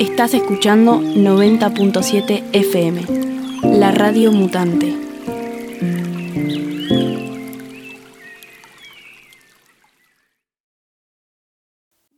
Estás 0.00 0.34
escuchando 0.34 1.00
90.7 1.00 2.42
FM, 2.52 3.78
la 3.78 3.92
radio 3.92 4.32
mutante. 4.32 4.92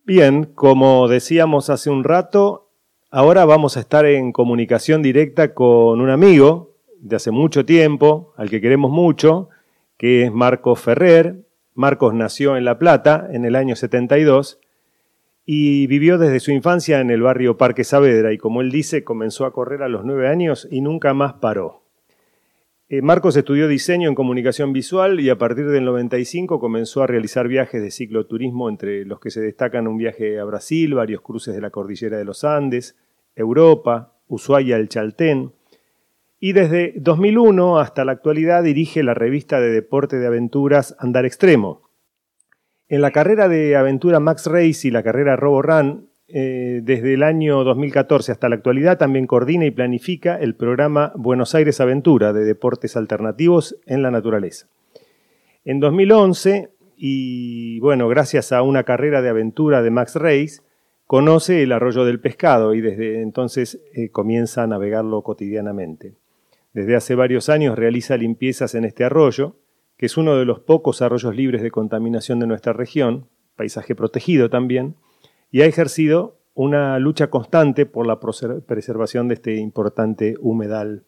Bien, 0.04 0.44
como 0.54 1.08
decíamos 1.08 1.68
hace 1.68 1.90
un 1.90 2.02
rato, 2.02 2.70
ahora 3.10 3.44
vamos 3.44 3.76
a 3.76 3.80
estar 3.80 4.06
en 4.06 4.32
comunicación 4.32 5.02
directa 5.02 5.52
con 5.52 6.00
un 6.00 6.08
amigo 6.08 6.76
de 6.98 7.16
hace 7.16 7.30
mucho 7.30 7.66
tiempo, 7.66 8.32
al 8.38 8.48
que 8.48 8.62
queremos 8.62 8.90
mucho, 8.90 9.50
que 9.98 10.24
es 10.24 10.32
Marcos 10.32 10.80
Ferrer. 10.80 11.45
Marcos 11.76 12.14
nació 12.14 12.56
en 12.56 12.64
La 12.64 12.78
Plata 12.78 13.28
en 13.30 13.44
el 13.44 13.54
año 13.54 13.76
72 13.76 14.58
y 15.44 15.86
vivió 15.86 16.16
desde 16.16 16.40
su 16.40 16.50
infancia 16.50 17.00
en 17.00 17.10
el 17.10 17.20
barrio 17.20 17.58
Parque 17.58 17.84
Saavedra 17.84 18.32
y 18.32 18.38
como 18.38 18.62
él 18.62 18.70
dice, 18.70 19.04
comenzó 19.04 19.44
a 19.44 19.52
correr 19.52 19.82
a 19.82 19.88
los 19.88 20.04
nueve 20.04 20.26
años 20.26 20.66
y 20.70 20.80
nunca 20.80 21.12
más 21.12 21.34
paró. 21.34 21.82
Eh, 22.88 23.02
Marcos 23.02 23.36
estudió 23.36 23.68
diseño 23.68 24.08
en 24.08 24.14
comunicación 24.14 24.72
visual 24.72 25.20
y 25.20 25.28
a 25.28 25.36
partir 25.36 25.68
del 25.68 25.84
95 25.84 26.58
comenzó 26.58 27.02
a 27.02 27.06
realizar 27.06 27.46
viajes 27.46 27.82
de 27.82 27.90
cicloturismo 27.90 28.70
entre 28.70 29.04
los 29.04 29.20
que 29.20 29.30
se 29.30 29.42
destacan 29.42 29.86
un 29.86 29.98
viaje 29.98 30.38
a 30.38 30.44
Brasil, 30.44 30.94
varios 30.94 31.20
cruces 31.20 31.54
de 31.54 31.60
la 31.60 31.70
cordillera 31.70 32.16
de 32.16 32.24
los 32.24 32.42
Andes, 32.44 32.96
Europa, 33.34 34.14
Ushuaia, 34.28 34.76
el 34.76 34.88
Chaltén. 34.88 35.52
Y 36.38 36.52
desde 36.52 36.92
2001 36.96 37.78
hasta 37.78 38.04
la 38.04 38.12
actualidad 38.12 38.62
dirige 38.62 39.02
la 39.02 39.14
revista 39.14 39.60
de 39.60 39.70
deporte 39.70 40.18
de 40.18 40.26
aventuras 40.26 40.94
Andar 40.98 41.24
Extremo, 41.24 41.86
en 42.88 43.00
la 43.00 43.10
carrera 43.10 43.48
de 43.48 43.74
aventura 43.74 44.20
Max 44.20 44.46
Race 44.46 44.86
y 44.86 44.90
la 44.90 45.02
carrera 45.02 45.34
Robo 45.34 45.60
Run, 45.60 46.08
eh, 46.28 46.80
desde 46.82 47.14
el 47.14 47.22
año 47.22 47.64
2014 47.64 48.32
hasta 48.32 48.48
la 48.48 48.56
actualidad, 48.56 48.98
también 48.98 49.26
coordina 49.26 49.64
y 49.64 49.70
planifica 49.70 50.38
el 50.38 50.54
programa 50.54 51.12
Buenos 51.16 51.54
Aires 51.54 51.80
Aventura 51.80 52.32
de 52.32 52.44
deportes 52.44 52.96
alternativos 52.96 53.76
en 53.86 54.02
la 54.02 54.10
naturaleza. 54.10 54.68
En 55.64 55.80
2011, 55.80 56.70
y 56.96 57.80
bueno, 57.80 58.08
gracias 58.08 58.52
a 58.52 58.62
una 58.62 58.84
carrera 58.84 59.20
de 59.20 59.30
aventura 59.30 59.82
de 59.82 59.90
Max 59.90 60.14
Race, 60.14 60.60
conoce 61.06 61.62
el 61.62 61.72
arroyo 61.72 62.04
del 62.04 62.20
pescado 62.20 62.74
y 62.74 62.80
desde 62.80 63.22
entonces 63.22 63.80
eh, 63.94 64.10
comienza 64.10 64.62
a 64.62 64.66
navegarlo 64.66 65.22
cotidianamente. 65.22 66.14
Desde 66.76 66.94
hace 66.94 67.14
varios 67.14 67.48
años 67.48 67.74
realiza 67.74 68.18
limpiezas 68.18 68.74
en 68.74 68.84
este 68.84 69.02
arroyo, 69.02 69.56
que 69.96 70.04
es 70.04 70.18
uno 70.18 70.36
de 70.36 70.44
los 70.44 70.60
pocos 70.60 71.00
arroyos 71.00 71.34
libres 71.34 71.62
de 71.62 71.70
contaminación 71.70 72.38
de 72.38 72.46
nuestra 72.46 72.74
región, 72.74 73.30
paisaje 73.56 73.94
protegido 73.94 74.50
también, 74.50 74.94
y 75.50 75.62
ha 75.62 75.64
ejercido 75.64 76.36
una 76.52 76.98
lucha 76.98 77.28
constante 77.28 77.86
por 77.86 78.06
la 78.06 78.20
preservación 78.20 79.26
de 79.26 79.36
este 79.36 79.54
importante 79.54 80.34
humedal 80.38 81.04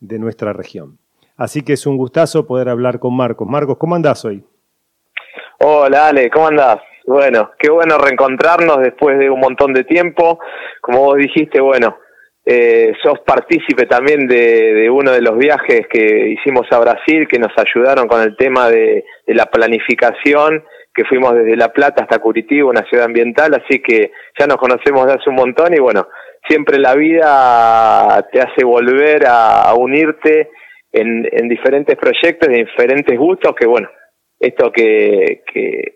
de 0.00 0.18
nuestra 0.18 0.54
región. 0.54 0.96
Así 1.36 1.60
que 1.60 1.74
es 1.74 1.86
un 1.86 1.98
gustazo 1.98 2.46
poder 2.46 2.70
hablar 2.70 2.98
con 2.98 3.14
Marcos. 3.14 3.46
Marcos, 3.46 3.76
¿cómo 3.76 3.94
andás 3.94 4.24
hoy? 4.24 4.42
Hola 5.58 6.08
Ale, 6.08 6.30
¿cómo 6.30 6.46
andás? 6.46 6.78
Bueno, 7.06 7.50
qué 7.58 7.70
bueno 7.70 7.98
reencontrarnos 7.98 8.78
después 8.78 9.18
de 9.18 9.28
un 9.28 9.40
montón 9.40 9.74
de 9.74 9.84
tiempo. 9.84 10.38
Como 10.80 11.00
vos 11.00 11.18
dijiste, 11.18 11.60
bueno, 11.60 11.98
eh, 12.44 12.92
sos 13.00 13.20
partícipe 13.20 13.86
también 13.86 14.26
de, 14.26 14.90
uno 14.90 15.12
de 15.12 15.20
los 15.20 15.38
viajes 15.38 15.86
que 15.88 16.30
hicimos 16.30 16.66
a 16.72 16.80
Brasil, 16.80 17.28
que 17.28 17.38
nos 17.38 17.52
ayudaron 17.56 18.08
con 18.08 18.20
el 18.20 18.36
tema 18.36 18.68
de, 18.68 19.04
la 19.26 19.46
planificación, 19.46 20.64
que 20.92 21.04
fuimos 21.04 21.34
desde 21.34 21.56
La 21.56 21.72
Plata 21.72 22.02
hasta 22.02 22.18
Curitiba, 22.18 22.68
una 22.68 22.84
ciudad 22.88 23.06
ambiental, 23.06 23.54
así 23.54 23.80
que 23.80 24.10
ya 24.38 24.46
nos 24.46 24.56
conocemos 24.56 25.06
de 25.06 25.12
hace 25.14 25.30
un 25.30 25.36
montón 25.36 25.72
y 25.72 25.80
bueno, 25.80 26.08
siempre 26.48 26.78
la 26.78 26.94
vida 26.96 28.28
te 28.32 28.40
hace 28.40 28.64
volver 28.64 29.22
a, 29.26 29.72
unirte 29.74 30.50
en, 30.92 31.48
diferentes 31.48 31.96
proyectos, 31.96 32.48
de 32.48 32.64
diferentes 32.64 33.16
gustos, 33.16 33.54
que 33.54 33.66
bueno, 33.66 33.88
esto 34.40 34.72
que, 34.72 35.42
que, 35.46 35.92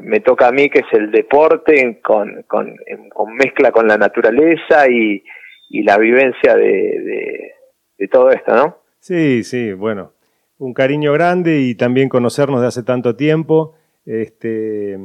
me 0.00 0.20
toca 0.20 0.48
a 0.48 0.52
mí, 0.52 0.70
que 0.70 0.78
es 0.78 0.86
el 0.92 1.10
deporte, 1.10 2.00
con, 2.02 2.42
con, 2.44 2.74
con 3.10 3.34
mezcla 3.34 3.70
con 3.70 3.86
la 3.86 3.98
naturaleza 3.98 4.88
y, 4.88 5.22
y 5.68 5.82
la 5.82 5.98
vivencia 5.98 6.54
de, 6.54 7.54
de, 7.98 8.08
todo 8.08 8.30
esto, 8.30 8.54
¿no? 8.54 8.78
Sí, 9.00 9.44
sí, 9.44 9.72
bueno, 9.72 10.12
un 10.58 10.72
cariño 10.72 11.12
grande 11.12 11.60
y 11.60 11.74
también 11.74 12.08
conocernos 12.08 12.60
de 12.60 12.68
hace 12.68 12.82
tanto 12.82 13.16
tiempo. 13.16 13.74
Este, 14.06 14.98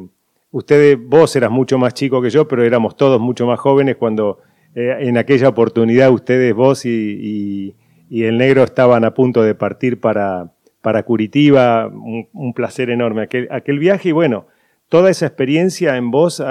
ustedes, 0.51 0.97
vos 0.99 1.35
eras 1.35 1.51
mucho 1.51 1.77
más 1.77 1.93
chico 1.93 2.21
que 2.21 2.29
yo, 2.29 2.47
pero 2.47 2.63
éramos 2.63 2.95
todos 2.95 3.19
mucho 3.19 3.45
más 3.45 3.59
jóvenes 3.59 3.97
cuando 3.97 4.39
eh, 4.75 4.95
en 5.01 5.17
aquella 5.17 5.49
oportunidad 5.49 6.11
ustedes, 6.11 6.53
vos 6.53 6.85
y, 6.85 7.75
y, 8.09 8.23
el 8.23 8.37
negro 8.37 8.63
estaban 8.63 9.03
a 9.05 9.13
punto 9.15 9.41
de 9.41 9.55
partir 9.55 9.99
para, 9.99 10.53
para 10.81 11.03
Curitiba. 11.03 11.87
Un, 11.87 12.53
placer 12.53 12.89
enorme 12.89 13.23
aquel, 13.23 13.47
aquel, 13.51 13.79
viaje 13.79 14.09
y 14.09 14.11
bueno, 14.11 14.45
toda 14.87 15.09
esa 15.09 15.25
experiencia 15.25 15.97
en 15.97 16.11
vos 16.11 16.41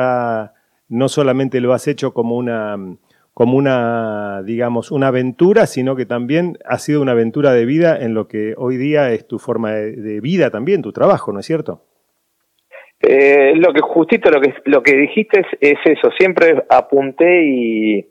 no 0.89 1.09
solamente 1.09 1.61
lo 1.61 1.73
has 1.73 1.87
hecho 1.87 2.13
como 2.13 2.37
una 2.37 2.77
como 3.35 3.57
una, 3.57 4.43
digamos, 4.43 4.91
una 4.91 5.09
aventura, 5.09 5.67
sino 5.67 5.97
que 5.97 6.05
también 6.05 6.59
ha 6.67 6.79
sido 6.79 7.01
una 7.01 7.13
aventura 7.13 7.53
de 7.53 7.65
vida 7.65 7.99
en 7.99 8.15
lo 8.15 8.29
que 8.29 8.55
hoy 8.59 8.77
día 8.77 9.11
es 9.13 9.27
tu 9.27 9.39
forma 9.39 9.73
de, 9.73 10.21
vida 10.21 10.51
también, 10.51 10.83
tu 10.83 10.93
trabajo, 10.93 11.33
¿no 11.33 11.41
es 11.41 11.47
cierto? 11.47 11.83
Eh, 13.01 13.55
lo 13.57 13.73
que 13.73 13.81
justito 13.81 14.31
lo 14.31 14.41
que 14.41 14.55
lo 14.67 14.83
que 14.83 14.97
dijiste 14.97 15.45
es, 15.61 15.77
eso, 15.85 16.11
siempre 16.17 16.63
apunté 16.69 17.45
y, 17.45 18.07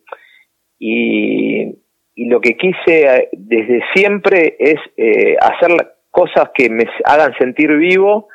y, 0.80 1.78
lo 2.26 2.42
que 2.42 2.58
quise 2.58 3.06
eh, 3.06 3.30
desde 3.32 3.82
siempre 3.96 4.58
es 4.60 4.76
eh, 4.98 5.38
hacer 5.40 5.72
cosas 6.10 6.50
que 6.54 6.70
me 6.70 6.84
hagan 7.06 7.34
sentir 7.40 7.72
vivo 7.78 8.28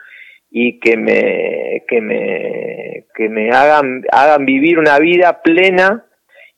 y 0.51 0.81
que 0.81 0.97
me 0.97 1.85
que 1.87 2.01
me 2.01 3.05
que 3.15 3.29
me 3.29 3.51
hagan 3.51 4.05
hagan 4.11 4.47
vivir 4.47 4.79
una 4.79 4.99
vida 4.99 5.43
plena 5.43 6.07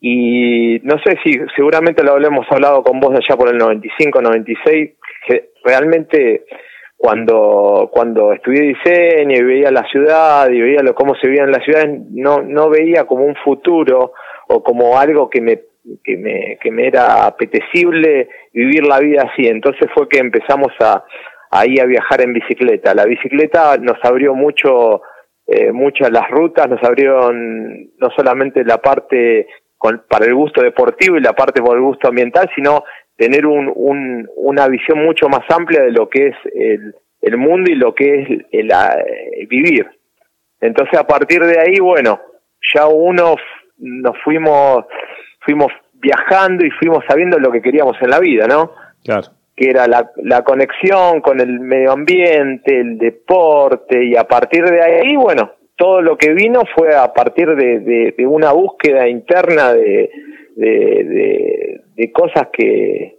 y 0.00 0.78
no 0.84 0.96
sé 1.04 1.18
si 1.24 1.32
seguramente 1.56 2.04
lo 2.04 2.16
hemos 2.16 2.46
hablado 2.50 2.82
con 2.82 3.00
vos 3.00 3.12
allá 3.14 3.36
por 3.36 3.48
el 3.48 3.58
95, 3.58 4.22
96, 4.22 4.90
que 5.26 5.50
realmente 5.64 6.44
cuando 6.96 7.90
cuando 7.92 8.32
estudié 8.32 8.74
diseño 8.74 9.36
y 9.36 9.42
veía 9.42 9.70
la 9.70 9.84
ciudad 9.88 10.50
y 10.50 10.60
veía 10.60 10.82
lo, 10.82 10.94
cómo 10.94 11.14
se 11.16 11.28
veía 11.28 11.44
en 11.44 11.52
la 11.52 11.60
ciudad, 11.60 11.84
no 12.10 12.42
no 12.42 12.68
veía 12.70 13.04
como 13.04 13.24
un 13.24 13.36
futuro 13.36 14.12
o 14.48 14.62
como 14.62 14.98
algo 14.98 15.28
que 15.30 15.40
me 15.40 15.60
que 16.04 16.16
me 16.16 16.58
que 16.60 16.70
me 16.70 16.86
era 16.86 17.26
apetecible 17.26 18.28
vivir 18.52 18.86
la 18.86 19.00
vida 19.00 19.30
así. 19.32 19.46
Entonces 19.46 19.88
fue 19.94 20.08
que 20.08 20.18
empezamos 20.18 20.72
a 20.80 21.04
ahí 21.50 21.78
a 21.80 21.86
viajar 21.86 22.20
en 22.20 22.34
bicicleta. 22.34 22.94
La 22.94 23.04
bicicleta 23.04 23.76
nos 23.78 23.98
abrió 24.02 24.34
mucho 24.34 25.02
eh, 25.46 25.72
muchas 25.72 26.10
las 26.10 26.28
rutas, 26.30 26.68
nos 26.68 26.82
abrieron 26.82 27.90
no 27.98 28.10
solamente 28.14 28.64
la 28.64 28.78
parte 28.78 29.46
para 29.78 30.26
el 30.26 30.34
gusto 30.34 30.62
deportivo 30.62 31.16
y 31.16 31.20
la 31.20 31.32
parte 31.32 31.62
por 31.62 31.76
el 31.76 31.82
gusto 31.82 32.08
ambiental, 32.08 32.50
sino 32.54 32.84
tener 33.16 33.46
un, 33.46 33.72
un, 33.74 34.28
una 34.36 34.68
visión 34.68 35.04
mucho 35.04 35.28
más 35.28 35.42
amplia 35.50 35.82
de 35.82 35.92
lo 35.92 36.08
que 36.08 36.28
es 36.28 36.36
el, 36.54 36.94
el 37.20 37.36
mundo 37.36 37.70
y 37.70 37.74
lo 37.74 37.94
que 37.94 38.22
es 38.22 38.28
el, 38.52 39.46
vivir. 39.48 39.86
Entonces 40.60 40.98
a 40.98 41.06
partir 41.06 41.44
de 41.44 41.60
ahí, 41.60 41.78
bueno, 41.80 42.20
ya 42.74 42.86
uno 42.86 43.36
nos 43.78 44.16
fuimos, 44.22 44.84
fuimos 45.40 45.72
viajando 45.94 46.64
y 46.64 46.70
fuimos 46.70 47.04
sabiendo 47.08 47.38
lo 47.38 47.50
que 47.50 47.62
queríamos 47.62 47.96
en 48.00 48.10
la 48.10 48.20
vida, 48.20 48.46
¿no? 48.46 48.72
Claro. 49.04 49.28
Que 49.56 49.70
era 49.70 49.86
la, 49.86 50.10
la 50.16 50.42
conexión 50.42 51.20
con 51.20 51.40
el 51.40 51.58
medio 51.60 51.92
ambiente, 51.92 52.80
el 52.80 52.98
deporte, 52.98 54.04
y 54.04 54.16
a 54.16 54.24
partir 54.24 54.64
de 54.64 54.80
ahí, 54.80 55.16
bueno, 55.16 55.52
todo 55.78 56.02
lo 56.02 56.18
que 56.18 56.34
vino 56.34 56.62
fue 56.74 56.94
a 56.94 57.14
partir 57.14 57.54
de, 57.54 58.12
de, 58.16 58.26
una 58.26 58.52
búsqueda 58.52 59.08
interna 59.08 59.72
de, 59.72 60.10
de, 60.56 62.12
cosas 62.12 62.48
que, 62.52 63.18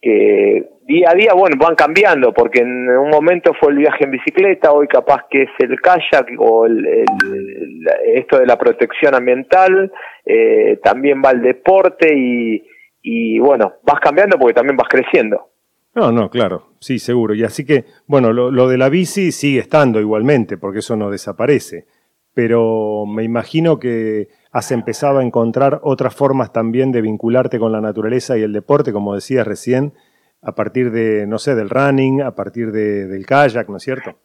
que 0.00 0.64
día 0.86 1.10
a 1.10 1.14
día, 1.14 1.34
bueno, 1.34 1.56
van 1.58 1.74
cambiando, 1.74 2.32
porque 2.32 2.60
en 2.60 2.88
un 2.88 3.10
momento 3.10 3.52
fue 3.60 3.72
el 3.72 3.78
viaje 3.78 4.04
en 4.04 4.12
bicicleta, 4.12 4.72
hoy 4.72 4.88
capaz 4.88 5.26
que 5.28 5.42
es 5.42 5.50
el 5.58 5.78
kayak 5.78 6.28
o 6.38 6.64
el, 6.64 7.04
esto 8.14 8.38
de 8.38 8.46
la 8.46 8.56
protección 8.56 9.14
ambiental, 9.14 9.92
eh, 10.24 10.78
también 10.82 11.20
va 11.22 11.32
el 11.32 11.42
deporte 11.42 12.14
y, 12.16 12.66
y 13.02 13.38
bueno, 13.40 13.74
vas 13.82 14.00
cambiando 14.00 14.38
porque 14.38 14.54
también 14.54 14.78
vas 14.78 14.88
creciendo. 14.88 15.50
No, 15.96 16.12
no, 16.12 16.28
claro, 16.28 16.74
sí, 16.78 16.98
seguro. 16.98 17.34
Y 17.34 17.42
así 17.42 17.64
que, 17.64 17.86
bueno, 18.06 18.30
lo, 18.30 18.68
de 18.68 18.76
la 18.76 18.90
bici 18.90 19.32
sigue 19.32 19.60
estando 19.60 19.98
igualmente, 19.98 20.58
porque 20.58 20.80
eso 20.80 20.94
no 20.94 21.10
desaparece. 21.10 21.86
Pero 22.34 23.06
me 23.06 23.24
imagino 23.24 23.78
que 23.78 24.28
has 24.52 24.70
empezado 24.72 25.20
a 25.20 25.24
encontrar 25.24 25.80
otras 25.82 26.14
formas 26.14 26.52
también 26.52 26.92
de 26.92 27.00
vincularte 27.00 27.58
con 27.58 27.72
la 27.72 27.80
naturaleza 27.80 28.36
y 28.36 28.42
el 28.42 28.52
deporte, 28.52 28.92
como 28.92 29.14
decías 29.14 29.46
recién, 29.46 29.94
a 30.42 30.54
partir 30.54 30.90
de, 30.90 31.26
no 31.26 31.38
sé, 31.38 31.54
del 31.54 31.70
running, 31.70 32.20
a 32.20 32.34
partir 32.34 32.72
de, 32.72 33.06
del 33.06 33.24
kayak, 33.24 33.70
¿no 33.70 33.78
es 33.78 33.82
cierto? 33.82 34.18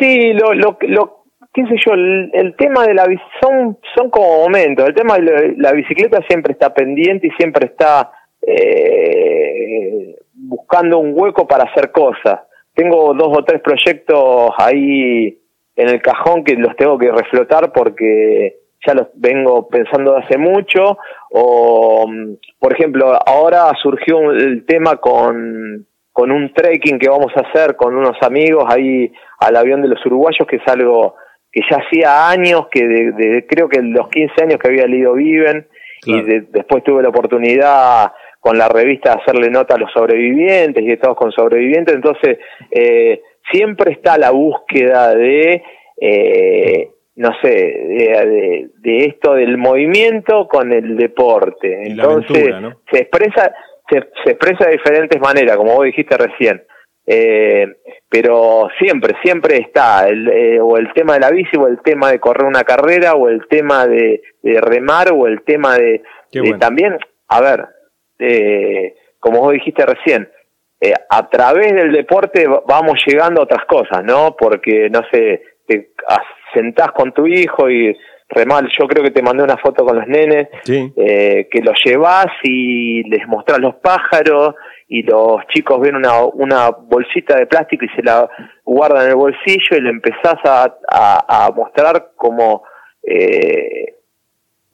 Sí, 0.00 0.32
lo, 0.32 0.54
lo, 0.54 0.76
lo 0.88 1.24
qué 1.52 1.66
sé 1.66 1.76
yo, 1.86 1.92
el, 1.94 2.56
tema 2.58 2.84
de 2.84 2.94
la 2.94 3.06
son 3.40 3.78
son 3.94 4.10
como 4.10 4.42
momentos. 4.42 4.88
El 4.88 4.94
tema 4.94 5.18
de 5.18 5.54
la, 5.56 5.72
bicicleta 5.72 6.20
siempre 6.28 6.52
está 6.52 6.74
pendiente 6.74 7.28
y 7.28 7.30
siempre 7.38 7.66
está 7.66 8.10
eh, 8.46 10.16
buscando 10.32 10.98
un 10.98 11.12
hueco 11.14 11.46
para 11.46 11.64
hacer 11.64 11.90
cosas. 11.90 12.40
Tengo 12.74 13.14
dos 13.14 13.38
o 13.38 13.44
tres 13.44 13.60
proyectos 13.60 14.50
ahí 14.58 15.38
en 15.76 15.88
el 15.88 16.02
cajón 16.02 16.44
que 16.44 16.54
los 16.54 16.74
tengo 16.76 16.98
que 16.98 17.10
reflotar 17.10 17.72
porque 17.72 18.56
ya 18.86 18.94
los 18.94 19.08
vengo 19.14 19.68
pensando 19.68 20.16
hace 20.16 20.38
mucho. 20.38 20.98
O, 21.30 22.06
por 22.58 22.72
ejemplo, 22.72 23.18
ahora 23.26 23.70
surgió 23.82 24.32
el 24.32 24.64
tema 24.66 24.96
con 24.96 25.86
con 26.14 26.30
un 26.30 26.52
trekking 26.52 27.00
que 27.00 27.08
vamos 27.08 27.32
a 27.34 27.40
hacer 27.40 27.74
con 27.74 27.96
unos 27.96 28.16
amigos 28.22 28.64
ahí 28.68 29.12
al 29.40 29.56
avión 29.56 29.82
de 29.82 29.88
los 29.88 30.06
uruguayos, 30.06 30.46
que 30.48 30.56
es 30.56 30.68
algo 30.68 31.16
que 31.50 31.60
ya 31.68 31.78
hacía 31.78 32.30
años, 32.30 32.68
que 32.70 32.86
de, 32.86 33.44
creo 33.48 33.68
que 33.68 33.82
los 33.82 34.08
15 34.10 34.44
años 34.44 34.60
que 34.60 34.68
había 34.68 34.86
leído 34.86 35.14
Viven, 35.14 35.66
y 36.06 36.22
después 36.22 36.84
tuve 36.84 37.02
la 37.02 37.08
oportunidad 37.08 38.12
con 38.44 38.58
la 38.58 38.68
revista 38.68 39.14
de 39.14 39.22
hacerle 39.22 39.48
nota 39.48 39.74
a 39.74 39.78
los 39.78 39.90
sobrevivientes 39.90 40.84
y 40.84 40.92
estamos 40.92 41.16
con 41.16 41.32
sobrevivientes, 41.32 41.94
entonces 41.94 42.38
eh, 42.70 43.22
siempre 43.50 43.92
está 43.92 44.18
la 44.18 44.32
búsqueda 44.32 45.14
de, 45.14 45.62
eh, 45.98 46.90
no 47.16 47.30
sé, 47.40 47.48
de, 47.48 48.68
de, 48.80 48.98
esto 49.06 49.32
del 49.32 49.56
movimiento 49.56 50.46
con 50.46 50.74
el 50.74 50.94
deporte. 50.94 51.86
Entonces 51.86 52.54
se 52.92 52.98
expresa 52.98 53.50
se, 53.90 53.98
expresa 54.30 54.66
de 54.66 54.72
diferentes 54.72 55.20
maneras, 55.20 55.56
como 55.56 55.74
vos 55.74 55.84
dijiste 55.84 56.16
recién. 56.16 56.62
Eh, 57.06 57.66
pero 58.08 58.68
siempre, 58.78 59.14
siempre 59.22 59.56
está 59.58 60.06
el, 60.08 60.28
eh, 60.28 60.60
o 60.60 60.76
el 60.78 60.92
tema 60.94 61.14
de 61.14 61.20
la 61.20 61.30
bici, 61.30 61.56
o 61.58 61.66
el 61.66 61.80
tema 61.82 62.10
de 62.10 62.18
correr 62.18 62.46
una 62.46 62.64
carrera, 62.64 63.14
o 63.14 63.28
el 63.28 63.46
tema 63.48 63.86
de, 63.86 64.20
remar, 64.42 65.12
o 65.12 65.26
el 65.26 65.42
tema 65.42 65.76
de, 65.76 66.02
también, 66.58 66.96
a 67.28 67.40
ver, 67.40 67.66
eh, 68.18 68.94
como 69.18 69.40
vos 69.40 69.52
dijiste 69.52 69.84
recién, 69.86 70.28
eh, 70.80 70.92
a 71.08 71.28
través 71.28 71.72
del 71.72 71.92
deporte 71.92 72.46
vamos 72.66 73.02
llegando 73.06 73.40
a 73.40 73.44
otras 73.44 73.64
cosas, 73.66 74.04
¿no? 74.04 74.36
Porque, 74.36 74.90
no 74.90 75.00
sé, 75.10 75.42
te 75.66 75.92
sentás 76.52 76.92
con 76.92 77.12
tu 77.12 77.26
hijo 77.26 77.70
y 77.70 77.96
Remal, 78.28 78.68
yo 78.78 78.88
creo 78.88 79.04
que 79.04 79.10
te 79.10 79.22
mandé 79.22 79.42
una 79.42 79.58
foto 79.58 79.84
con 79.84 79.96
los 79.96 80.06
nenes, 80.08 80.48
eh, 80.66 81.46
que 81.50 81.60
los 81.60 81.78
llevas 81.84 82.26
y 82.42 83.02
les 83.08 83.28
mostrás 83.28 83.60
los 83.60 83.76
pájaros 83.76 84.54
y 84.88 85.02
los 85.02 85.46
chicos 85.48 85.78
ven 85.80 85.94
una, 85.94 86.24
una 86.24 86.70
bolsita 86.70 87.36
de 87.36 87.46
plástico 87.46 87.84
y 87.84 87.88
se 87.90 88.02
la 88.02 88.28
guardan 88.64 89.04
en 89.04 89.10
el 89.10 89.16
bolsillo 89.16 89.76
y 89.76 89.80
le 89.80 89.90
empezás 89.90 90.36
a, 90.44 90.74
a, 91.28 91.50
mostrar 91.54 92.12
como 92.16 92.64
eh, 93.02 93.93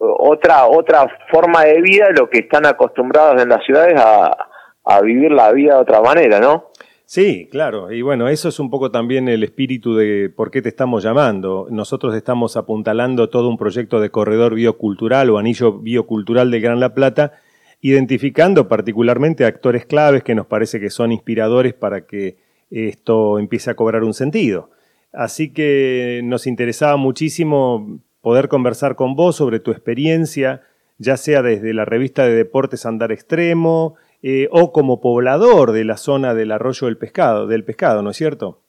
otra, 0.00 0.66
otra 0.66 1.06
forma 1.30 1.64
de 1.64 1.80
vida 1.82 2.06
de 2.06 2.14
lo 2.14 2.30
que 2.30 2.40
están 2.40 2.66
acostumbrados 2.66 3.40
en 3.42 3.48
las 3.48 3.64
ciudades 3.64 4.00
a, 4.00 4.48
a 4.84 5.00
vivir 5.02 5.30
la 5.30 5.52
vida 5.52 5.74
de 5.74 5.80
otra 5.80 6.00
manera, 6.00 6.40
¿no? 6.40 6.70
Sí, 7.04 7.48
claro. 7.50 7.90
Y 7.90 8.02
bueno, 8.02 8.28
eso 8.28 8.48
es 8.48 8.60
un 8.60 8.70
poco 8.70 8.92
también 8.92 9.28
el 9.28 9.42
espíritu 9.42 9.96
de 9.96 10.30
por 10.30 10.50
qué 10.50 10.62
te 10.62 10.68
estamos 10.68 11.02
llamando. 11.02 11.66
Nosotros 11.68 12.14
estamos 12.14 12.56
apuntalando 12.56 13.28
todo 13.28 13.48
un 13.48 13.58
proyecto 13.58 14.00
de 14.00 14.10
corredor 14.10 14.54
biocultural 14.54 15.28
o 15.30 15.38
anillo 15.38 15.80
biocultural 15.80 16.52
de 16.52 16.60
Gran 16.60 16.78
La 16.78 16.94
Plata, 16.94 17.32
identificando 17.80 18.68
particularmente 18.68 19.44
actores 19.44 19.86
claves 19.86 20.22
que 20.22 20.36
nos 20.36 20.46
parece 20.46 20.78
que 20.78 20.90
son 20.90 21.10
inspiradores 21.10 21.74
para 21.74 22.06
que 22.06 22.36
esto 22.70 23.40
empiece 23.40 23.70
a 23.70 23.74
cobrar 23.74 24.04
un 24.04 24.14
sentido. 24.14 24.70
Así 25.12 25.52
que 25.52 26.20
nos 26.22 26.46
interesaba 26.46 26.96
muchísimo 26.96 27.98
poder 28.20 28.48
conversar 28.48 28.96
con 28.96 29.14
vos 29.14 29.36
sobre 29.36 29.60
tu 29.60 29.70
experiencia, 29.70 30.62
ya 30.98 31.16
sea 31.16 31.42
desde 31.42 31.72
la 31.72 31.84
revista 31.84 32.24
de 32.24 32.34
deportes 32.34 32.86
Andar 32.86 33.12
Extremo, 33.12 33.96
eh, 34.22 34.48
o 34.50 34.72
como 34.72 35.00
poblador 35.00 35.72
de 35.72 35.84
la 35.84 35.96
zona 35.96 36.34
del 36.34 36.52
arroyo 36.52 36.86
del 36.86 36.98
pescado, 36.98 37.46
del 37.46 37.64
pescado, 37.64 38.02
¿no 38.02 38.10
es 38.10 38.16
cierto? 38.16 38.60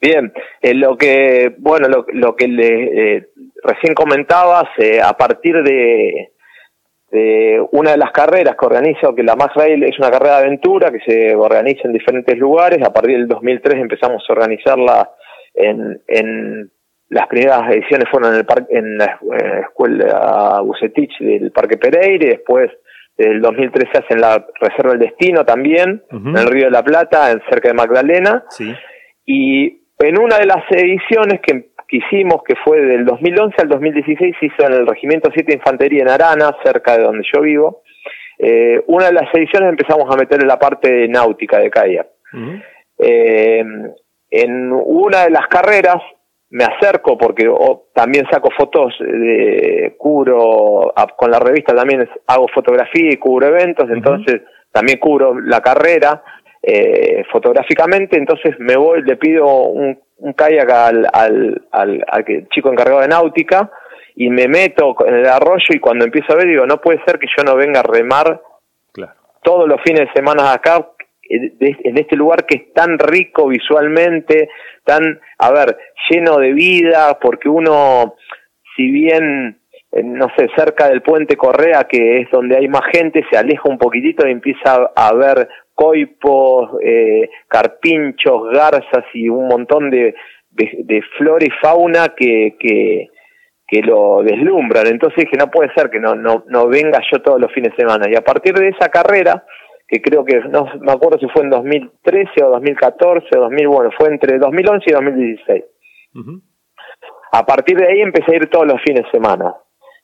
Bien, 0.00 0.32
eh, 0.62 0.74
lo 0.74 0.96
que, 0.96 1.54
bueno, 1.58 1.88
lo, 1.88 2.36
que 2.36 2.46
le, 2.46 3.16
eh, 3.16 3.28
recién 3.64 3.94
comentabas, 3.94 4.68
a 5.02 5.16
partir 5.16 5.62
de, 5.64 6.30
una 7.72 7.92
de 7.92 7.96
las 7.96 8.10
carreras 8.10 8.56
que 8.56 8.66
organizo, 8.66 9.14
que 9.14 9.22
la 9.22 9.36
Max 9.36 9.54
Rail 9.54 9.82
es 9.84 9.98
una 9.98 10.10
carrera 10.10 10.38
de 10.38 10.46
aventura 10.46 10.90
que 10.90 11.00
se 11.00 11.34
organiza 11.34 11.82
en 11.84 11.92
diferentes 11.92 12.36
lugares, 12.36 12.82
a 12.82 12.92
partir 12.92 13.16
del 13.16 13.28
2003 13.28 13.80
empezamos 13.80 14.22
a 14.28 14.32
organizarla 14.32 15.10
en 15.54 16.70
las 17.14 17.28
primeras 17.28 17.70
ediciones 17.70 18.08
fueron 18.10 18.32
en, 18.32 18.40
el 18.40 18.44
parque, 18.44 18.76
en 18.76 18.98
la 18.98 19.20
escuela 19.60 20.60
Bucetich 20.62 21.16
del 21.20 21.52
Parque 21.52 21.76
Pereira 21.76 22.26
y 22.26 22.28
después 22.30 22.72
el 23.16 23.40
2013 23.40 23.88
se 23.92 23.98
hace 23.98 24.14
en 24.14 24.20
la 24.20 24.44
Reserva 24.60 24.90
del 24.90 24.98
Destino 24.98 25.44
también, 25.44 26.02
en 26.10 26.36
el 26.36 26.48
Río 26.48 26.64
de 26.64 26.72
la 26.72 26.82
Plata, 26.82 27.30
cerca 27.48 27.68
de 27.68 27.74
Magdalena. 27.74 28.42
Y 29.24 29.82
en 30.00 30.18
una 30.18 30.38
de 30.38 30.46
las 30.46 30.64
ediciones 30.70 31.40
que, 31.40 31.70
hicimos, 31.90 32.42
que 32.42 32.56
fue 32.64 32.80
del 32.80 33.04
2011 33.04 33.62
al 33.62 33.68
2016, 33.68 34.36
se 34.40 34.46
hizo 34.46 34.66
en 34.66 34.72
el 34.72 34.84
Regimiento 34.84 35.30
7 35.32 35.52
de 35.52 35.58
Infantería 35.58 36.02
en 36.02 36.08
Arana, 36.08 36.56
cerca 36.64 36.96
de 36.96 37.04
donde 37.04 37.24
yo 37.32 37.42
vivo. 37.42 37.82
Eh, 38.40 38.82
una 38.88 39.06
de 39.06 39.12
las 39.12 39.32
ediciones 39.32 39.70
empezamos 39.70 40.12
a 40.12 40.16
meter 40.16 40.40
en 40.40 40.48
la 40.48 40.58
parte 40.58 41.06
náutica 41.06 41.60
de 41.60 41.70
kayak. 41.70 42.08
eh, 42.98 43.64
en 44.30 44.72
una 44.72 45.26
de 45.26 45.30
las 45.30 45.46
carreras 45.46 46.02
me 46.54 46.62
acerco 46.62 47.18
porque 47.18 47.50
también 47.92 48.26
saco 48.30 48.48
fotos 48.56 48.94
de 49.00 49.96
cubro 49.98 50.94
con 51.16 51.28
la 51.28 51.40
revista 51.40 51.74
también 51.74 52.08
hago 52.28 52.46
fotografía 52.54 53.12
y 53.12 53.16
cubro 53.16 53.48
eventos 53.48 53.90
entonces 53.90 54.42
también 54.70 55.00
cubro 55.00 55.40
la 55.40 55.60
carrera 55.60 56.22
eh, 56.62 57.24
fotográficamente 57.32 58.16
entonces 58.16 58.54
me 58.60 58.76
voy 58.76 59.02
le 59.02 59.16
pido 59.16 59.46
un, 59.46 59.98
un 60.18 60.32
kayak 60.34 60.70
al, 60.70 61.08
al, 61.12 61.66
al, 61.72 62.04
al, 62.06 62.24
chico 62.50 62.70
encargado 62.70 63.00
de 63.00 63.08
náutica 63.08 63.72
y 64.14 64.30
me 64.30 64.46
meto 64.46 64.94
en 65.08 65.14
el 65.14 65.26
arroyo 65.26 65.70
y 65.70 65.80
cuando 65.80 66.04
empiezo 66.04 66.34
a 66.34 66.36
ver 66.36 66.46
digo 66.46 66.66
no 66.66 66.80
puede 66.80 67.02
ser 67.04 67.18
que 67.18 67.26
yo 67.36 67.42
no 67.42 67.56
venga 67.56 67.80
a 67.80 67.82
remar 67.82 68.40
todos 69.42 69.68
los 69.68 69.80
fines 69.82 70.06
de 70.06 70.12
semana 70.14 70.52
acá 70.52 70.88
en 71.28 71.98
este 71.98 72.16
lugar 72.16 72.46
que 72.46 72.56
es 72.56 72.72
tan 72.72 72.98
rico 72.98 73.48
visualmente, 73.48 74.48
tan, 74.84 75.20
a 75.38 75.52
ver, 75.52 75.76
lleno 76.10 76.38
de 76.38 76.52
vida, 76.52 77.18
porque 77.20 77.48
uno, 77.48 78.14
si 78.76 78.90
bien, 78.90 79.58
eh, 79.92 80.02
no 80.02 80.26
sé, 80.36 80.48
cerca 80.56 80.88
del 80.88 81.02
puente 81.02 81.36
Correa, 81.36 81.84
que 81.84 82.20
es 82.20 82.30
donde 82.30 82.56
hay 82.56 82.68
más 82.68 82.82
gente, 82.92 83.24
se 83.30 83.38
aleja 83.38 83.62
un 83.68 83.78
poquitito 83.78 84.26
y 84.26 84.32
empieza 84.32 84.92
a 84.94 85.14
ver 85.14 85.48
coipos, 85.74 86.78
eh, 86.82 87.30
carpinchos, 87.48 88.50
garzas 88.52 89.04
y 89.12 89.28
un 89.28 89.48
montón 89.48 89.90
de, 89.90 90.14
de, 90.50 91.02
flora 91.18 91.44
y 91.44 91.50
fauna 91.60 92.14
que, 92.16 92.56
que, 92.60 93.08
que 93.66 93.80
lo 93.82 94.22
deslumbran. 94.22 94.86
Entonces 94.86 95.24
dije, 95.24 95.36
no 95.36 95.50
puede 95.50 95.72
ser 95.74 95.90
que 95.90 95.98
no, 95.98 96.14
no, 96.14 96.44
no 96.48 96.68
venga 96.68 97.00
yo 97.10 97.20
todos 97.22 97.40
los 97.40 97.52
fines 97.52 97.72
de 97.72 97.84
semana. 97.84 98.06
Y 98.08 98.14
a 98.14 98.20
partir 98.20 98.54
de 98.54 98.68
esa 98.68 98.88
carrera, 98.88 99.44
que 99.86 100.00
creo 100.00 100.24
que, 100.24 100.40
no 100.48 100.66
me 100.80 100.92
acuerdo 100.92 101.18
si 101.18 101.28
fue 101.28 101.42
en 101.42 101.50
2013 101.50 102.44
o 102.44 102.50
2014 102.50 103.26
o 103.36 103.40
2000, 103.40 103.68
bueno, 103.68 103.90
fue 103.96 104.08
entre 104.08 104.38
2011 104.38 104.84
y 104.86 104.92
2016. 104.92 105.64
A 107.32 107.44
partir 107.44 107.76
de 107.76 107.88
ahí 107.88 108.00
empecé 108.00 108.32
a 108.32 108.36
ir 108.36 108.50
todos 108.50 108.66
los 108.66 108.80
fines 108.82 109.04
de 109.04 109.10
semana. 109.10 109.54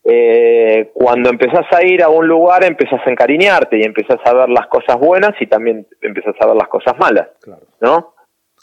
Eh, 0.03 0.91
cuando 0.95 1.29
empezás 1.29 1.67
a 1.73 1.85
ir 1.85 2.03
a 2.03 2.09
un 2.09 2.27
lugar 2.27 2.65
empezás 2.65 3.01
a 3.07 3.11
encariñarte 3.11 3.79
y 3.79 3.83
empezás 3.83 4.19
a 4.25 4.33
ver 4.33 4.49
las 4.49 4.67
cosas 4.69 4.97
buenas 4.99 5.33
y 5.41 5.47
también 5.47 5.87
empezás 6.01 6.35
a 6.41 6.47
ver 6.47 6.57
las 6.57 6.69
cosas 6.69 6.99
malas, 6.99 7.29
claro. 7.43 7.67
¿no? 7.81 8.15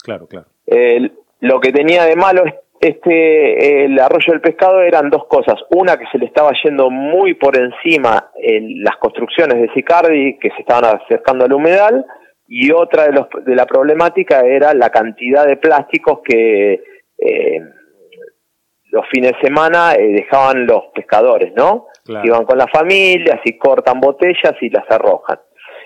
Claro, 0.02 0.26
claro. 0.26 0.46
Eh, 0.66 1.12
lo 1.40 1.60
que 1.60 1.70
tenía 1.70 2.04
de 2.04 2.16
malo 2.16 2.44
es 2.44 2.54
este 2.80 3.84
el 3.84 3.98
arroyo 3.98 4.32
del 4.32 4.40
pescado 4.40 4.80
eran 4.82 5.10
dos 5.10 5.26
cosas. 5.26 5.56
Una 5.70 5.96
que 5.96 6.06
se 6.12 6.18
le 6.18 6.26
estaba 6.26 6.52
yendo 6.64 6.90
muy 6.90 7.34
por 7.34 7.56
encima 7.56 8.30
en 8.40 8.82
las 8.82 8.96
construcciones 8.96 9.60
de 9.60 9.72
Sicardi 9.74 10.38
que 10.38 10.50
se 10.50 10.60
estaban 10.60 10.96
acercando 10.96 11.44
al 11.44 11.52
humedal 11.52 12.04
y 12.46 12.70
otra 12.70 13.04
de, 13.04 13.12
los, 13.12 13.26
de 13.44 13.54
la 13.54 13.66
problemática 13.66 14.40
era 14.40 14.72
la 14.74 14.90
cantidad 14.90 15.46
de 15.46 15.56
plásticos 15.56 16.20
que 16.24 16.82
eh, 17.18 17.60
los 18.90 19.06
fines 19.10 19.32
de 19.32 19.40
semana 19.40 19.94
eh, 19.94 20.08
dejaban 20.08 20.66
los 20.66 20.84
pescadores 20.94 21.52
no 21.54 21.86
iban 22.24 22.44
con 22.44 22.56
las 22.56 22.70
familias 22.70 23.40
y 23.44 23.58
cortan 23.58 24.00
botellas 24.00 24.54
y 24.62 24.70
las 24.70 24.90
arrojan 24.90 25.38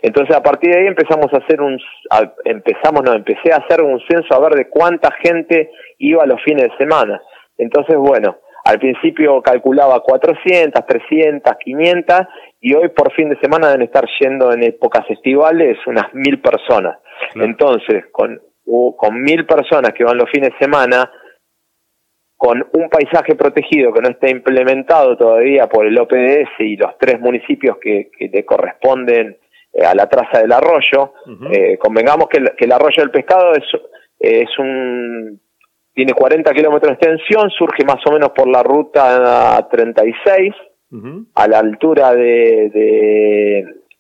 entonces 0.02 0.37
a 0.37 0.42
partir 0.42 0.71
de 0.73 0.80
ahí 0.80 0.87
empezamos 0.87 1.32
a 1.32 1.38
hacer 1.38 1.61
un, 1.61 1.78
empezamos, 2.44 3.02
no, 3.04 3.12
empecé 3.14 3.52
a 3.52 3.59
hacer 3.59 3.82
un 3.82 4.00
censo 4.09 4.35
a 4.35 4.40
ver 4.40 4.54
de 4.54 4.68
cuánta 4.68 5.11
gente 5.23 5.71
iba 5.99 6.26
los 6.26 6.42
fines 6.42 6.64
de 6.64 6.76
semana. 6.76 7.23
Entonces, 7.56 7.97
bueno, 7.97 8.38
al 8.64 8.78
principio 8.78 9.40
calculaba 9.42 10.00
400, 10.00 10.85
300, 10.87 11.54
500 11.64 12.16
y 12.61 12.75
hoy 12.75 12.88
por 12.88 13.12
fin 13.12 13.28
de 13.28 13.38
semana 13.40 13.68
deben 13.68 13.82
estar 13.82 14.04
yendo 14.21 14.52
en 14.52 14.62
épocas 14.64 15.09
estivales 15.09 15.78
unas 15.87 16.12
mil 16.14 16.40
personas. 16.40 16.99
Entonces, 17.35 18.04
con, 18.12 18.40
con 18.97 19.23
mil 19.23 19.47
personas 19.47 19.92
que 19.92 20.04
van 20.04 20.18
los 20.18 20.30
fines 20.30 20.50
de 20.50 20.59
semana, 20.59 21.11
con 22.42 22.66
un 22.73 22.88
paisaje 22.88 23.37
protegido 23.37 23.92
que 23.92 24.00
no 24.00 24.09
está 24.09 24.28
implementado 24.28 25.16
todavía 25.16 25.68
por 25.68 25.87
el 25.87 25.97
OPDS 25.97 26.50
y 26.59 26.76
los 26.76 26.99
tres 26.99 27.21
municipios 27.21 27.76
que, 27.80 28.11
le 28.18 28.44
corresponden 28.44 29.38
a 29.84 29.94
la 29.94 30.08
traza 30.08 30.40
del 30.40 30.52
arroyo, 30.52 31.14
eh, 31.50 31.78
convengamos 31.78 32.28
que 32.28 32.38
el, 32.38 32.72
arroyo 32.72 33.02
del 33.02 33.10
pescado 33.10 33.52
es, 33.54 33.64
es 34.18 34.58
un 34.58 35.40
tiene 35.94 36.14
40 36.14 36.52
kilómetros 36.52 36.90
de 36.90 36.94
extensión, 36.94 37.50
surge 37.50 37.84
más 37.84 37.98
o 38.06 38.12
menos 38.12 38.30
por 38.30 38.48
la 38.48 38.62
ruta 38.62 39.68
36, 39.70 40.54
a 41.34 41.48
la 41.48 41.58
altura 41.58 42.14
de, 42.14 42.70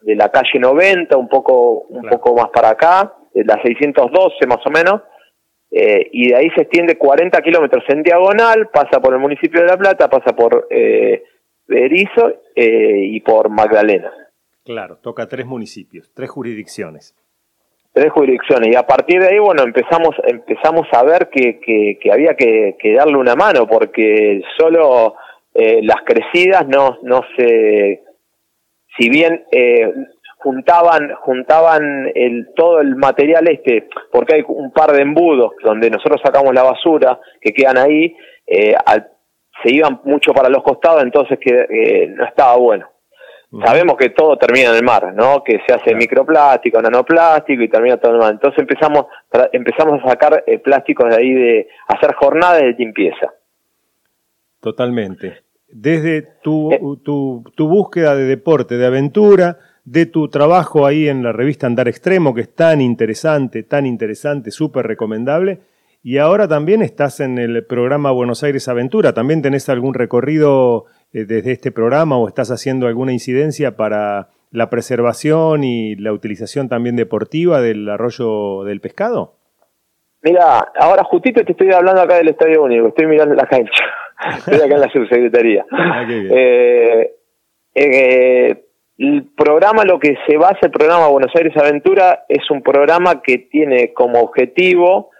de, 0.02 0.14
la 0.14 0.30
calle 0.30 0.58
90, 0.58 1.16
un 1.16 1.28
poco, 1.28 1.80
un 1.88 2.08
poco 2.08 2.34
más 2.34 2.48
para 2.48 2.70
acá, 2.70 3.14
de 3.34 3.44
la 3.44 3.60
612 3.62 4.46
más 4.46 4.66
o 4.66 4.70
menos, 4.70 5.02
eh, 5.70 6.08
y 6.12 6.28
de 6.28 6.36
ahí 6.36 6.50
se 6.54 6.62
extiende 6.62 6.98
40 6.98 7.40
kilómetros 7.40 7.84
en 7.88 8.02
diagonal, 8.02 8.68
pasa 8.72 9.00
por 9.00 9.14
el 9.14 9.20
municipio 9.20 9.60
de 9.62 9.68
La 9.68 9.78
Plata, 9.78 10.08
pasa 10.08 10.36
por 10.36 10.68
eh, 10.70 11.24
Berizo 11.66 12.28
eh, 12.54 13.06
y 13.10 13.20
por 13.20 13.48
Magdalena. 13.48 14.12
Claro, 14.64 14.96
toca 14.98 15.26
tres 15.26 15.44
municipios, 15.44 16.10
tres 16.14 16.30
jurisdicciones. 16.30 17.16
Tres 17.92 18.10
jurisdicciones, 18.12 18.70
y 18.72 18.76
a 18.76 18.86
partir 18.86 19.20
de 19.20 19.28
ahí, 19.28 19.38
bueno, 19.38 19.64
empezamos, 19.64 20.14
empezamos 20.24 20.86
a 20.92 21.02
ver 21.02 21.28
que, 21.28 21.98
había 22.10 22.34
que, 22.34 22.94
darle 22.96 23.16
una 23.16 23.34
mano, 23.34 23.66
porque 23.66 24.40
solo 24.56 25.16
eh, 25.52 25.80
las 25.82 25.98
crecidas 26.02 26.66
no, 26.68 26.98
no 27.02 27.20
se, 27.36 28.02
si 28.96 29.10
bien 29.10 29.44
eh, 29.50 29.92
juntaban, 30.38 31.12
juntaban 31.16 32.10
el, 32.14 32.54
todo 32.54 32.80
el 32.80 32.96
material 32.96 33.48
este, 33.48 33.88
porque 34.10 34.36
hay 34.36 34.44
un 34.46 34.72
par 34.72 34.92
de 34.92 35.02
embudos 35.02 35.52
donde 35.62 35.90
nosotros 35.90 36.20
sacamos 36.24 36.54
la 36.54 36.62
basura 36.62 37.20
que 37.42 37.52
quedan 37.52 37.76
ahí, 37.76 38.16
eh, 38.46 38.74
se 39.62 39.74
iban 39.74 40.00
mucho 40.04 40.32
para 40.32 40.48
los 40.48 40.62
costados, 40.62 41.02
entonces 41.02 41.38
que 41.38 42.06
no 42.16 42.24
estaba 42.24 42.56
bueno. 42.56 42.92
Sabemos 43.64 43.96
que 43.98 44.08
todo 44.10 44.38
termina 44.38 44.70
en 44.70 44.76
el 44.76 44.82
mar, 44.82 45.12
¿no? 45.14 45.44
Que 45.44 45.60
se 45.66 45.74
hace 45.74 45.94
microplástico, 45.94 46.80
nanoplástico 46.80 47.62
y 47.62 47.68
termina 47.68 47.98
todo 47.98 48.12
en 48.12 48.16
el 48.16 48.22
mar. 48.22 48.32
Entonces 48.32 48.58
empezamos, 48.60 49.06
empezamos 49.52 50.00
a 50.02 50.08
sacar 50.08 50.42
plásticos 50.64 51.10
de 51.10 51.16
ahí 51.16 51.32
de 51.32 51.68
hacer 51.88 52.14
jornadas 52.14 52.62
de 52.62 52.72
limpieza. 52.72 53.30
Totalmente. 54.60 55.42
Desde 55.68 56.18
eh. 56.18 56.28
tu, 56.42 57.42
tu, 57.54 57.68
búsqueda 57.68 58.14
de 58.14 58.24
deporte, 58.24 58.76
de 58.76 58.86
aventura, 58.86 59.58
de 59.84 60.06
tu 60.06 60.28
trabajo 60.28 60.86
ahí 60.86 61.08
en 61.08 61.22
la 61.22 61.32
revista 61.32 61.66
Andar 61.66 61.88
Extremo, 61.88 62.34
que 62.34 62.42
es 62.42 62.54
tan 62.54 62.80
interesante, 62.80 63.64
tan 63.64 63.86
interesante, 63.86 64.50
súper 64.50 64.86
recomendable, 64.86 65.60
y 66.02 66.18
ahora 66.18 66.46
también 66.46 66.82
estás 66.82 67.20
en 67.20 67.38
el 67.38 67.64
programa 67.64 68.10
Buenos 68.10 68.42
Aires 68.42 68.68
Aventura. 68.68 69.12
¿También 69.12 69.40
tenés 69.40 69.68
algún 69.68 69.94
recorrido 69.94 70.86
eh, 71.12 71.24
desde 71.24 71.52
este 71.52 71.72
programa 71.72 72.16
o 72.18 72.28
estás 72.28 72.50
haciendo 72.50 72.86
alguna 72.86 73.12
incidencia 73.12 73.76
para 73.76 74.28
la 74.50 74.70
preservación 74.70 75.64
y 75.64 75.96
la 75.96 76.12
utilización 76.12 76.68
también 76.68 76.96
deportiva 76.96 77.60
del 77.60 77.88
arroyo 77.88 78.64
del 78.64 78.80
pescado? 78.80 79.34
Mira, 80.22 80.58
ahora 80.78 81.02
justito 81.04 81.44
te 81.44 81.52
estoy 81.52 81.72
hablando 81.72 82.00
acá 82.00 82.16
del 82.16 82.28
Estadio 82.28 82.62
Único, 82.62 82.88
estoy 82.88 83.06
mirando 83.06 83.34
la 83.34 83.46
cancha, 83.46 83.84
estoy 84.38 84.54
acá 84.54 84.74
en 84.74 84.80
la 84.80 84.92
subsecretaría. 84.92 85.64
Ah, 85.72 86.04
eh, 86.08 87.14
eh, 87.74 88.64
el 88.98 89.24
programa, 89.36 89.84
lo 89.84 89.98
que 89.98 90.16
se 90.28 90.36
basa, 90.36 90.58
el 90.62 90.70
programa 90.70 91.08
Buenos 91.08 91.32
Aires 91.34 91.56
Aventura, 91.56 92.24
es 92.28 92.48
un 92.50 92.62
programa 92.62 93.20
que 93.20 93.38
tiene 93.38 93.92
como 93.92 94.20
objetivo 94.20 95.10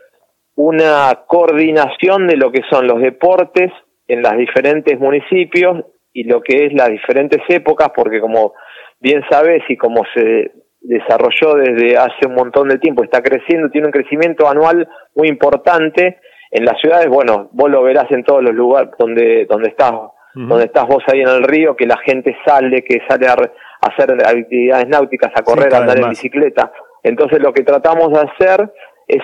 una 0.54 1.24
coordinación 1.26 2.28
de 2.28 2.36
lo 2.36 2.52
que 2.52 2.60
son 2.70 2.86
los 2.86 3.00
deportes 3.00 3.72
en 4.12 4.22
los 4.22 4.36
diferentes 4.36 4.98
municipios 4.98 5.84
y 6.12 6.24
lo 6.24 6.42
que 6.42 6.66
es 6.66 6.74
las 6.74 6.88
diferentes 6.88 7.40
épocas, 7.48 7.88
porque 7.94 8.20
como 8.20 8.52
bien 9.00 9.22
sabes 9.30 9.62
y 9.68 9.76
como 9.76 10.02
se 10.14 10.52
desarrolló 10.82 11.54
desde 11.54 11.96
hace 11.96 12.26
un 12.26 12.34
montón 12.34 12.68
de 12.68 12.78
tiempo, 12.78 13.04
está 13.04 13.22
creciendo, 13.22 13.70
tiene 13.70 13.86
un 13.86 13.92
crecimiento 13.92 14.48
anual 14.48 14.86
muy 15.14 15.28
importante. 15.28 16.18
En 16.50 16.66
las 16.66 16.78
ciudades, 16.80 17.08
bueno, 17.08 17.48
vos 17.52 17.70
lo 17.70 17.82
verás 17.82 18.10
en 18.10 18.24
todos 18.24 18.42
los 18.42 18.52
lugares 18.52 18.90
donde, 18.98 19.46
donde 19.48 19.68
estás, 19.68 19.92
donde 20.34 20.64
estás 20.64 20.86
vos 20.86 21.02
ahí 21.10 21.22
en 21.22 21.28
el 21.28 21.44
río, 21.44 21.74
que 21.74 21.86
la 21.86 21.96
gente 22.04 22.36
sale, 22.44 22.84
que 22.84 23.00
sale 23.08 23.26
a, 23.28 23.36
hacer 23.80 24.12
actividades 24.12 24.88
náuticas, 24.88 25.32
a 25.34 25.42
correr, 25.42 25.74
a 25.74 25.78
andar 25.78 25.98
en 25.98 26.10
bicicleta. 26.10 26.70
Entonces 27.02 27.40
lo 27.40 27.54
que 27.54 27.62
tratamos 27.62 28.12
de 28.12 28.20
hacer 28.20 28.70
es 29.08 29.22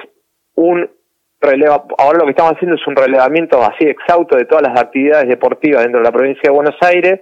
un 0.55 0.91
releva, 1.41 1.85
ahora 1.99 2.19
lo 2.19 2.25
que 2.25 2.31
estamos 2.31 2.53
haciendo 2.53 2.77
es 2.77 2.87
un 2.87 2.97
relevamiento 2.97 3.61
así 3.63 3.85
exhausto 3.85 4.37
de 4.37 4.45
todas 4.45 4.63
las 4.69 4.81
actividades 4.81 5.29
deportivas 5.29 5.83
dentro 5.83 6.01
de 6.01 6.05
la 6.05 6.13
provincia 6.13 6.43
de 6.45 6.51
Buenos 6.51 6.77
Aires, 6.81 7.21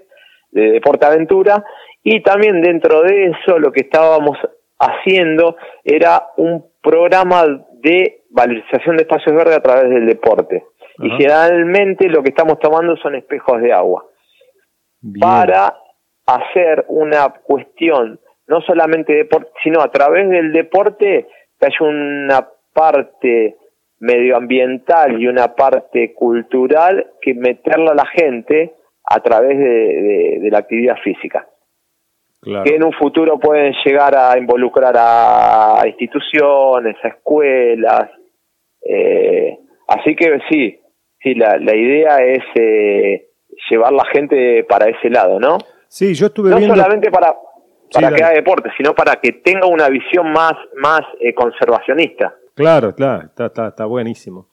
de 0.50 0.73
Deporte 0.73 1.06
Aventura, 1.06 1.64
y 2.02 2.23
también 2.23 2.61
dentro 2.62 3.02
de 3.02 3.26
eso 3.26 3.58
lo 3.58 3.73
que 3.73 3.80
estábamos 3.80 4.38
haciendo 4.78 5.56
era 5.85 6.28
un 6.37 6.64
programa 6.82 7.44
de 7.82 8.23
valorización 8.30 8.96
de 8.96 9.02
espacios 9.02 9.35
verdes 9.35 9.56
a 9.56 9.62
través 9.62 9.90
del 9.90 10.06
deporte. 10.06 10.64
Y 10.99 11.11
generalmente 11.11 12.08
lo 12.08 12.23
que 12.23 12.30
estamos 12.30 12.58
tomando 12.58 12.96
son 12.96 13.16
espejos 13.16 13.61
de 13.61 13.73
agua. 13.73 14.06
Para 15.20 15.75
hacer 16.26 16.85
una 16.88 17.28
cuestión, 17.42 18.18
no 18.46 18.61
solamente 18.62 19.12
deporte, 19.12 19.50
sino 19.62 19.80
a 19.80 19.90
través 19.90 20.28
del 20.30 20.52
deporte, 20.52 21.28
que 21.58 21.66
haya 21.66 21.76
una 21.80 22.49
parte 22.73 23.56
medioambiental 23.99 25.21
y 25.21 25.26
una 25.26 25.55
parte 25.55 26.12
cultural 26.15 27.12
que 27.21 27.35
meterla 27.35 27.93
a 27.93 27.95
la 27.95 28.07
gente 28.07 28.75
a 29.05 29.21
través 29.21 29.59
de 29.59 30.49
la 30.50 30.59
actividad 30.59 30.97
física 31.03 31.47
que 32.65 32.76
en 32.76 32.85
un 32.85 32.93
futuro 32.93 33.38
pueden 33.38 33.75
llegar 33.85 34.17
a 34.17 34.38
involucrar 34.38 34.95
a, 34.97 35.83
instituciones, 35.87 36.97
a 37.03 37.09
escuelas. 37.09 38.11
Eh, 38.83 39.59
así 39.88 40.15
que 40.15 40.38
sí, 40.49 40.81
sí, 41.21 41.35
la, 41.35 41.59
la 41.59 41.75
idea 41.75 42.19
es 42.19 42.45
eh, 42.55 43.31
llevar 43.69 43.93
la 43.93 44.05
gente 44.12 44.65
para 44.65 44.88
ese 44.88 45.11
lado, 45.11 45.41
¿no? 45.41 45.59
Sí, 45.88 46.15
yo 46.15 46.26
estuve 46.26 46.50
no 46.50 46.59
viendo... 46.59 46.76
solamente 46.76 47.11
para, 47.11 47.35
para 47.93 48.15
que 48.15 48.23
haga 48.23 48.35
deporte, 48.35 48.71
sino 48.76 48.95
para 48.95 49.17
que 49.17 49.33
tenga 49.33 49.67
una 49.67 49.88
visión 49.88 50.31
más, 50.31 50.55
más 50.76 51.00
eh, 51.21 51.35
conservacionista. 51.35 52.35
Claro, 52.56 52.94
claro, 52.94 53.30
está, 53.36 53.84
buenísimo. 53.84 54.48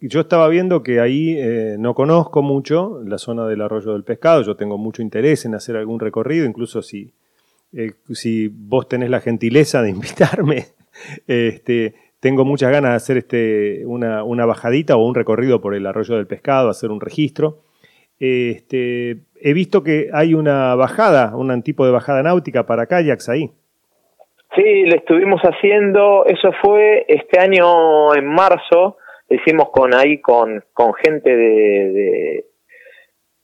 yo 0.00 0.20
estaba 0.20 0.48
viendo 0.48 0.82
que 0.82 1.00
ahí 1.00 1.36
no 1.78 1.94
conozco 1.94 2.40
mucho 2.42 3.02
la 3.04 3.18
zona 3.18 3.46
del 3.46 3.60
arroyo 3.60 3.92
del 3.92 4.04
pescado, 4.04 4.40
yo 4.40 4.56
tengo 4.56 4.78
mucho 4.78 5.02
interés 5.02 5.44
en 5.44 5.54
hacer 5.54 5.76
algún 5.76 6.00
recorrido, 6.00 6.46
incluso 6.46 6.80
si, 6.80 7.12
eh, 7.74 7.92
si 8.12 8.48
vos 8.48 8.88
tenés 8.88 9.10
la 9.10 9.20
gentileza 9.20 9.82
de 9.82 9.90
invitarme, 9.96 10.68
este, 11.26 11.94
tengo 12.20 12.46
muchas 12.46 12.72
ganas 12.72 12.92
de 12.92 12.96
hacer 12.96 13.16
este, 13.18 13.84
una, 13.84 14.46
bajadita 14.46 14.96
o 14.96 15.06
un 15.06 15.14
recorrido 15.14 15.60
por 15.60 15.74
el 15.74 15.86
arroyo 15.86 16.16
del 16.16 16.26
pescado, 16.26 16.70
hacer 16.70 16.90
un 16.90 17.02
registro. 17.02 17.60
Este, 18.18 19.24
he 19.38 19.52
visto 19.52 19.82
que 19.82 20.08
hay 20.10 20.32
una 20.32 20.74
bajada, 20.74 21.36
un 21.36 21.62
tipo 21.62 21.84
de 21.84 21.92
bajada 21.92 22.22
náutica 22.22 22.64
para 22.64 22.86
kayaks 22.86 23.28
ahí. 23.28 23.52
Sí, 24.54 24.62
le 24.62 24.96
estuvimos 24.96 25.40
haciendo, 25.42 26.24
eso 26.26 26.50
fue 26.62 27.04
este 27.08 27.40
año 27.40 28.14
en 28.14 28.26
marzo, 28.26 28.96
hicimos 29.28 29.70
con 29.70 29.92
ahí 29.94 30.20
con, 30.20 30.64
con 30.72 30.94
gente 30.94 31.36
de, 31.36 32.44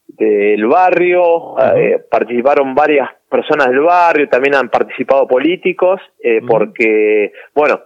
del 0.06 0.66
barrio, 0.66 1.58
eh, 1.76 2.04
participaron 2.10 2.74
varias 2.74 3.08
personas 3.28 3.68
del 3.68 3.80
barrio, 3.80 4.28
también 4.28 4.54
han 4.54 4.68
participado 4.68 5.26
políticos, 5.26 6.00
eh, 6.22 6.40
porque, 6.46 7.32
bueno, 7.54 7.80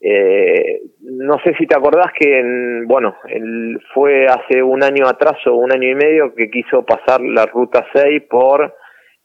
eh, 0.00 0.80
no 1.00 1.38
sé 1.40 1.54
si 1.58 1.66
te 1.66 1.76
acordás 1.76 2.12
que, 2.18 2.38
en, 2.38 2.86
bueno, 2.86 3.16
él 3.28 3.80
fue 3.94 4.26
hace 4.26 4.62
un 4.62 4.82
año 4.82 5.06
atrás 5.06 5.44
o 5.46 5.54
un 5.54 5.72
año 5.72 5.88
y 5.88 5.94
medio 5.94 6.34
que 6.34 6.50
quiso 6.50 6.84
pasar 6.84 7.20
la 7.20 7.46
ruta 7.46 7.86
6 7.92 8.22
por 8.28 8.74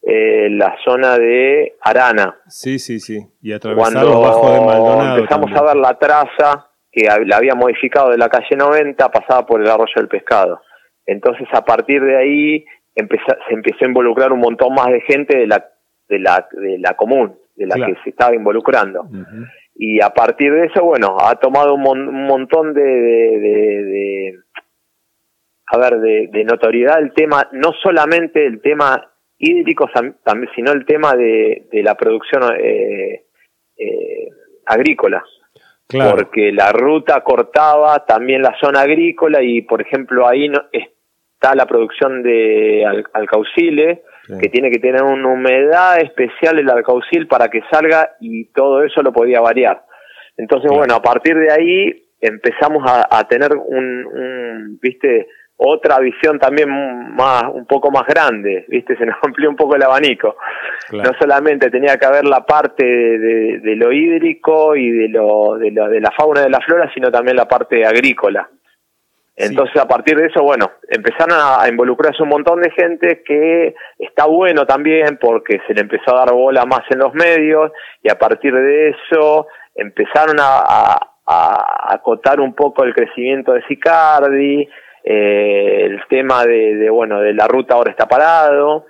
la 0.06 0.76
zona 0.84 1.18
de 1.18 1.76
Arana. 1.82 2.38
Sí, 2.48 2.78
sí, 2.80 3.00
sí, 3.00 3.26
y 3.42 3.54
atravesar 3.54 4.06
bajo 4.06 4.52
de 4.52 4.66
Maldonado. 4.66 5.18
Empezamos 5.18 5.52
a 5.54 5.64
ver 5.64 5.76
la 5.78 5.98
traza 5.98 6.70
que 6.92 7.08
la 7.26 7.38
había 7.38 7.56
modificado 7.56 8.12
de 8.12 8.18
la 8.18 8.30
calle 8.30 8.56
90, 8.56 9.10
pasaba 9.12 9.46
por 9.46 9.62
el 9.62 9.68
arroyo 9.68 9.94
del 9.96 10.08
pescado. 10.08 10.62
Entonces, 11.06 11.48
a 11.52 11.66
partir 11.66 12.02
de 12.02 12.18
ahí 12.18 12.66
se 12.96 13.02
empezó 13.54 13.86
a 13.86 13.88
involucrar 13.88 14.32
un 14.32 14.40
montón 14.40 14.76
más 14.76 14.88
de 14.88 15.02
gente 15.02 15.38
de 15.38 15.48
la, 15.48 15.66
de 16.08 16.20
la, 16.20 16.48
de 16.52 16.78
la 16.78 16.94
común, 16.94 17.36
de 17.56 17.66
la 17.66 17.76
que 17.76 17.96
se 18.04 18.12
estaba 18.12 18.36
involucrando. 18.36 19.08
Y 19.76 20.02
a 20.02 20.12
partir 20.12 20.54
de 20.54 20.66
eso, 20.66 20.84
bueno, 20.84 21.18
ha 21.20 21.36
tomado 21.36 21.74
un, 21.74 22.28
montón 22.28 22.74
de, 22.76 22.84
de, 22.84 24.40
a 25.66 25.78
ver, 25.78 26.00
de, 26.00 26.44
notoriedad 26.44 27.00
el 27.00 27.14
tema, 27.14 27.50
no 27.52 27.74
solamente 27.82 28.46
el 28.46 28.62
tema 28.62 29.13
hídrico, 29.44 29.90
también, 30.24 30.50
sino 30.56 30.72
el 30.72 30.86
tema 30.86 31.16
de, 31.16 31.68
la 31.72 31.96
producción 31.96 32.44
eh, 32.60 33.26
eh, 33.78 34.30
agrícola. 34.66 35.24
porque 35.88 36.52
la 36.52 36.72
ruta 36.72 37.22
cortaba 37.22 38.06
también 38.06 38.42
la 38.42 38.56
zona 38.60 38.82
agrícola 38.82 39.42
y, 39.42 39.62
por 39.62 39.82
ejemplo, 39.82 40.28
ahí 40.28 40.50
no, 40.50 40.62
está 40.72 41.56
la 41.56 41.66
producción 41.66 42.24
de 42.24 42.86
alcauciles, 43.14 44.00
que 44.40 44.48
tiene 44.48 44.72
que 44.72 44.80
tener 44.80 45.04
una 45.04 45.28
humedad 45.28 46.00
especial 46.00 46.58
el 46.58 46.70
alcaucil 46.70 47.28
para 47.28 47.50
que 47.50 47.62
salga 47.70 48.16
y 48.22 48.46
todo 48.54 48.84
eso 48.84 49.02
lo 49.02 49.12
podía 49.12 49.42
variar. 49.42 49.84
Entonces, 50.38 50.72
bueno, 50.72 50.96
a 50.96 51.02
partir 51.02 51.36
de 51.36 51.52
ahí 51.52 52.04
empezamos 52.22 52.84
a, 52.88 53.28
tener 53.28 53.52
un, 53.54 54.80
viste, 54.82 55.28
otra 55.66 56.00
visión 56.00 56.40
también 56.40 56.70
más, 57.16 57.44
un 57.54 57.66
poco 57.66 57.90
más 57.90 58.06
grande, 58.06 58.66
viste, 58.68 58.98
se 58.98 59.06
nos 59.06 59.16
amplió 59.24 59.50
un 59.50 59.56
poco 59.56 59.76
el 59.76 59.84
abanico. 59.84 60.36
No 60.92 61.12
solamente 61.20 61.70
tenía 61.70 61.98
que 61.98 62.06
haber 62.06 62.26
la 62.26 62.46
parte 62.46 62.86
de, 62.86 63.76
lo 63.76 63.92
hídrico 63.92 64.76
y 64.76 64.92
de, 64.92 65.10
lo, 65.10 65.58
de, 65.58 65.72
lo, 65.72 65.88
de 65.90 66.02
la 66.02 66.12
fauna 66.12 66.42
y 66.42 66.44
de 66.44 66.50
la 66.50 66.62
flora, 66.62 66.92
sino 66.94 67.10
también 67.10 67.38
la 67.38 67.48
parte 67.48 67.86
agrícola. 67.86 68.50
Entonces, 69.36 69.76
a 69.82 69.88
partir 69.88 70.16
de 70.16 70.28
eso, 70.28 70.44
bueno, 70.44 70.72
empezaron 70.88 71.36
a, 71.40 71.68
involucrarse 71.68 72.22
un 72.22 72.30
montón 72.30 72.62
de 72.62 72.70
gente 72.70 73.24
que 73.26 73.74
está 73.98 74.28
bueno 74.28 74.66
también 74.68 75.18
porque 75.20 75.60
se 75.66 75.74
le 75.74 75.82
empezó 75.82 76.14
a 76.16 76.20
dar 76.20 76.34
bola 76.34 76.66
más 76.66 76.82
en 76.92 77.00
los 77.00 77.14
medios 77.16 77.72
y 78.04 78.12
a 78.12 78.20
partir 78.20 78.54
de 78.54 78.90
eso 78.90 79.48
empezaron 79.76 80.36
a, 80.40 81.00
acotar 81.26 82.42
un 82.42 82.54
poco 82.54 82.84
el 82.84 82.94
crecimiento 82.94 83.54
de 83.54 83.64
Sicardi, 83.64 84.68
eh, 85.04 85.86
el 85.86 86.00
tema 86.10 86.46
de, 86.46 86.90
bueno, 86.90 87.20
de 87.20 87.34
la 87.34 87.48
ruta 87.48 87.76
ahora 87.76 87.92
está 87.92 88.08
parado, 88.08 88.86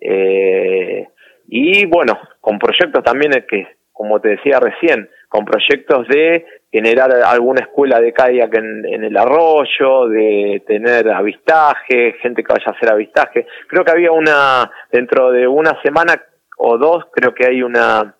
eh, 0.00 1.08
y 1.48 1.86
bueno, 1.86 2.18
con 2.40 2.58
proyectos 2.58 3.02
también 3.02 3.44
que, 3.48 3.66
como 3.92 4.20
te 4.20 4.30
decía 4.30 4.60
recién, 4.60 5.08
con 5.28 5.44
proyectos 5.44 6.06
de 6.08 6.46
generar 6.70 7.10
alguna 7.12 7.62
escuela 7.62 8.00
de 8.00 8.12
kayak 8.12 8.54
en, 8.54 8.84
en, 8.86 9.04
el 9.04 9.16
arroyo, 9.16 10.08
de 10.08 10.62
tener 10.66 11.10
avistaje, 11.10 12.14
gente 12.20 12.42
que 12.42 12.52
vaya 12.52 12.66
a 12.66 12.76
hacer 12.76 12.92
avistaje. 12.92 13.46
Creo 13.68 13.84
que 13.84 13.92
había 13.92 14.12
una, 14.12 14.70
dentro 14.92 15.30
de 15.32 15.46
una 15.48 15.80
semana 15.82 16.22
o 16.58 16.78
dos, 16.78 17.06
creo 17.12 17.34
que 17.34 17.46
hay 17.46 17.62
una, 17.62 18.14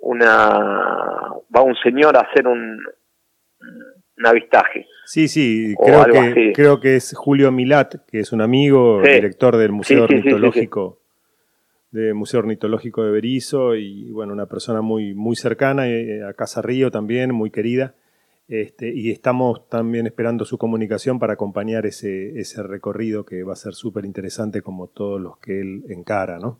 una, 0.00 0.58
va 1.54 1.62
un 1.62 1.76
señor 1.76 2.16
a 2.16 2.20
hacer 2.20 2.46
un, 2.46 2.80
un 4.18 4.26
avistaje. 4.26 4.86
Sí, 5.04 5.28
sí, 5.28 5.74
creo 5.82 6.04
que, 6.04 6.52
creo 6.54 6.80
que 6.80 6.96
es 6.96 7.14
Julio 7.16 7.50
Milat, 7.50 8.06
que 8.06 8.20
es 8.20 8.32
un 8.32 8.40
amigo, 8.40 9.00
director 9.02 9.56
del 9.56 9.72
Museo 9.72 10.04
Ornitológico 10.04 10.98
del 11.90 12.14
Museo 12.14 12.40
Ornitológico 12.40 13.04
de 13.04 13.10
Berizo 13.10 13.74
y 13.74 14.10
bueno, 14.10 14.32
una 14.32 14.46
persona 14.46 14.82
muy, 14.82 15.14
muy 15.14 15.36
cercana 15.36 15.88
eh, 15.88 16.22
a 16.22 16.34
Casa 16.34 16.62
Río 16.62 16.90
también, 16.90 17.34
muy 17.34 17.50
querida. 17.50 17.94
Este, 18.48 18.94
y 18.94 19.10
estamos 19.10 19.68
también 19.68 20.06
esperando 20.06 20.46
su 20.46 20.56
comunicación 20.56 21.18
para 21.18 21.34
acompañar 21.34 21.84
ese, 21.84 22.38
ese 22.40 22.62
recorrido 22.62 23.24
que 23.24 23.42
va 23.42 23.52
a 23.52 23.56
ser 23.56 23.74
súper 23.74 24.06
interesante 24.06 24.62
como 24.62 24.86
todos 24.86 25.20
los 25.20 25.38
que 25.38 25.60
él 25.60 25.84
encara, 25.90 26.38
¿no? 26.38 26.58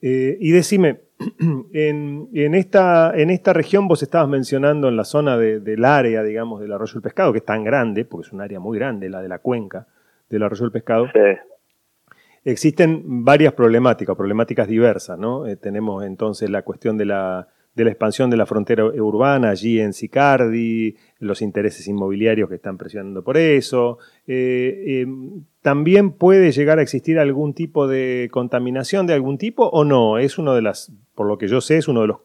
Eh, 0.00 0.36
y 0.40 0.50
decime, 0.52 1.00
en, 1.72 2.28
en, 2.32 2.54
esta, 2.54 3.12
en 3.14 3.30
esta 3.30 3.52
región 3.52 3.88
vos 3.88 4.02
estabas 4.02 4.28
mencionando 4.28 4.88
en 4.88 4.96
la 4.96 5.04
zona 5.04 5.36
del 5.36 5.84
área, 5.84 6.22
digamos, 6.22 6.60
del 6.60 6.72
arroyo 6.72 6.94
del 6.94 7.02
pescado, 7.02 7.32
que 7.32 7.38
es 7.38 7.44
tan 7.44 7.64
grande, 7.64 8.04
porque 8.04 8.26
es 8.26 8.32
un 8.32 8.40
área 8.40 8.60
muy 8.60 8.78
grande, 8.78 9.08
la 9.08 9.20
de 9.20 9.28
la 9.28 9.38
cuenca 9.38 9.86
del 10.28 10.42
arroyo 10.42 10.62
del 10.64 10.72
pescado. 10.72 11.06
Sí. 11.12 12.14
Existen 12.44 13.24
varias 13.24 13.52
problemáticas, 13.52 14.16
problemáticas 14.16 14.68
diversas, 14.68 15.18
¿no? 15.18 15.46
Eh, 15.46 15.56
tenemos 15.56 16.04
entonces 16.04 16.48
la 16.48 16.62
cuestión 16.62 16.96
de 16.96 17.04
la, 17.04 17.48
de 17.78 17.84
la 17.84 17.90
expansión 17.90 18.28
de 18.28 18.36
la 18.36 18.44
frontera 18.44 18.84
urbana 18.84 19.50
allí 19.50 19.80
en 19.80 19.92
Sicardi, 19.92 20.96
los 21.20 21.42
intereses 21.42 21.86
inmobiliarios 21.86 22.48
que 22.48 22.56
están 22.56 22.76
presionando 22.76 23.22
por 23.22 23.36
eso. 23.36 23.98
Eh, 24.26 25.02
em, 25.02 25.44
¿También 25.62 26.10
puede 26.10 26.50
llegar 26.50 26.80
a 26.80 26.82
existir 26.82 27.20
algún 27.20 27.54
tipo 27.54 27.86
de 27.86 28.28
contaminación 28.32 29.06
de 29.06 29.14
algún 29.14 29.38
tipo 29.38 29.68
o 29.68 29.84
no? 29.84 30.18
Es 30.18 30.38
uno 30.38 30.56
de 30.56 30.62
las, 30.62 30.92
por 31.14 31.28
lo 31.28 31.38
que 31.38 31.46
yo 31.46 31.60
sé, 31.60 31.76
es 31.76 31.86
uno 31.86 32.00
de 32.00 32.08
los 32.08 32.18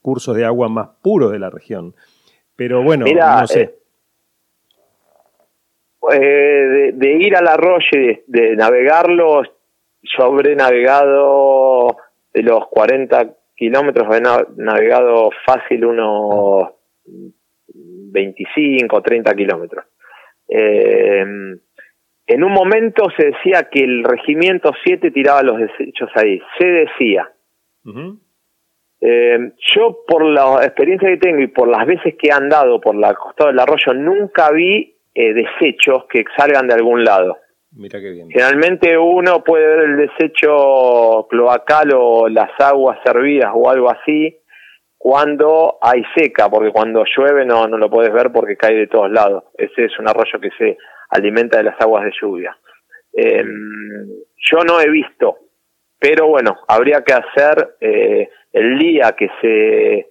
cursos 0.00 0.36
de 0.36 0.44
agua 0.44 0.68
más 0.68 0.90
puros 1.02 1.32
de 1.32 1.40
la 1.40 1.50
región. 1.50 1.96
Pero 2.54 2.84
bueno, 2.84 3.04
no 3.04 3.46
sé. 3.48 3.74
Eh, 6.12 6.92
de, 6.94 7.12
ir 7.14 7.34
al 7.34 7.48
arroyo 7.48 7.88
y 7.94 8.22
de, 8.28 8.54
navegarlo, 8.54 9.42
yo 10.02 10.24
habré 10.24 10.54
navegado 10.54 11.96
de 12.32 12.42
los 12.42 12.68
40 12.68 13.34
kilómetros, 13.56 14.06
habré 14.06 14.22
navegado 14.56 15.30
fácil 15.46 15.84
unos 15.84 16.70
25 17.66 18.96
o 18.96 19.02
30 19.02 19.34
kilómetros. 19.34 19.84
Eh, 20.48 21.24
en 22.26 22.42
un 22.42 22.52
momento 22.52 23.08
se 23.16 23.26
decía 23.26 23.68
que 23.70 23.80
el 23.80 24.02
regimiento 24.02 24.72
7 24.84 25.10
tiraba 25.10 25.42
los 25.42 25.58
desechos 25.58 26.10
ahí, 26.14 26.40
se 26.58 26.66
decía. 26.66 27.30
Eh, 29.00 29.52
yo 29.74 29.98
por 30.06 30.24
la 30.24 30.64
experiencia 30.64 31.10
que 31.10 31.18
tengo 31.18 31.40
y 31.40 31.48
por 31.48 31.68
las 31.68 31.86
veces 31.86 32.14
que 32.18 32.28
he 32.28 32.32
andado 32.32 32.80
por 32.80 32.94
la 32.94 33.14
costa 33.14 33.46
del 33.46 33.58
arroyo, 33.58 33.92
nunca 33.92 34.50
vi 34.50 34.96
eh, 35.14 35.34
desechos 35.34 36.06
que 36.08 36.24
salgan 36.36 36.66
de 36.66 36.74
algún 36.74 37.04
lado. 37.04 37.36
Generalmente 38.30 38.96
uno 38.96 39.42
puede 39.42 39.66
ver 39.66 39.80
el 39.80 39.96
desecho 39.96 41.26
cloacal 41.28 41.90
o 41.94 42.28
las 42.28 42.50
aguas 42.58 42.98
servidas 43.04 43.50
o 43.54 43.68
algo 43.68 43.90
así, 43.90 44.38
cuando 44.96 45.76
hay 45.82 46.02
seca, 46.16 46.48
porque 46.48 46.70
cuando 46.70 47.04
llueve 47.04 47.44
no, 47.44 47.66
no 47.66 47.76
lo 47.76 47.90
puedes 47.90 48.12
ver 48.12 48.30
porque 48.32 48.56
cae 48.56 48.74
de 48.74 48.86
todos 48.86 49.10
lados. 49.10 49.44
Ese 49.58 49.86
es 49.86 49.98
un 49.98 50.08
arroyo 50.08 50.40
que 50.40 50.50
se 50.56 50.78
alimenta 51.10 51.58
de 51.58 51.64
las 51.64 51.80
aguas 51.80 52.04
de 52.04 52.12
lluvia. 52.20 52.56
Em, 53.12 54.08
yo 54.50 54.58
no 54.66 54.80
he 54.80 54.88
visto, 54.88 55.36
pero 55.98 56.28
bueno, 56.28 56.56
habría 56.68 57.02
que 57.02 57.12
hacer 57.12 57.76
eh, 57.80 58.28
el 58.52 58.78
día 58.78 59.14
que 59.16 59.28
se, 59.40 60.08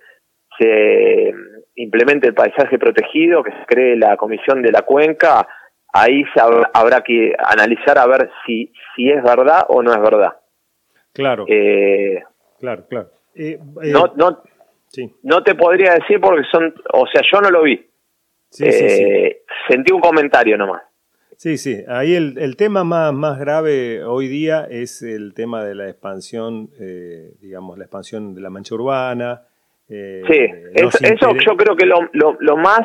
se 0.59 1.33
implemente 1.75 2.27
el 2.27 2.33
paisaje 2.33 2.77
protegido, 2.77 3.43
que 3.43 3.51
se 3.51 3.65
cree 3.67 3.95
la 3.95 4.15
comisión 4.17 4.61
de 4.61 4.71
la 4.71 4.83
cuenca, 4.83 5.47
ahí 5.93 6.23
habrá, 6.73 7.01
que 7.01 7.33
analizar 7.37 7.97
a 7.97 8.05
ver 8.07 8.29
si, 8.45 8.73
si 8.95 9.09
es 9.09 9.23
verdad 9.23 9.65
o 9.69 9.81
no 9.81 9.93
es 9.93 10.01
verdad. 10.01 10.33
Claro. 11.13 11.45
Eh, 11.47 12.21
claro, 12.59 12.85
claro. 12.89 13.09
Eh, 13.35 13.59
no, 13.83 14.13
no, 14.15 14.43
no 15.23 15.43
te 15.43 15.55
podría 15.55 15.93
decir 15.93 16.19
porque 16.19 16.43
son, 16.51 16.73
o 16.93 17.05
sea, 17.07 17.21
yo 17.31 17.41
no 17.41 17.49
lo 17.49 17.63
vi. 17.63 17.87
Eh, 18.59 19.41
sentí 19.67 19.91
un 19.93 20.01
comentario 20.01 20.57
nomás. 20.57 20.83
Sí, 21.37 21.57
sí. 21.57 21.83
Ahí 21.87 22.15
el, 22.15 22.55
tema 22.55 22.83
más, 22.83 23.11
más 23.13 23.39
grave 23.39 24.03
hoy 24.03 24.27
día 24.27 24.67
es 24.69 25.01
el 25.01 25.33
tema 25.33 25.63
de 25.63 25.75
la 25.75 25.89
expansión, 25.89 26.69
eh, 26.79 27.31
digamos, 27.41 27.77
la 27.77 27.85
expansión 27.85 28.35
de 28.35 28.41
la 28.41 28.49
mancha 28.49 28.75
urbana. 28.75 29.41
Eh, 29.89 30.21
sí, 30.27 30.45
eso, 30.75 31.35
yo 31.45 31.57
creo 31.57 31.75
que 31.75 31.85
lo, 31.85 32.09
lo, 32.13 32.57
más, 32.57 32.81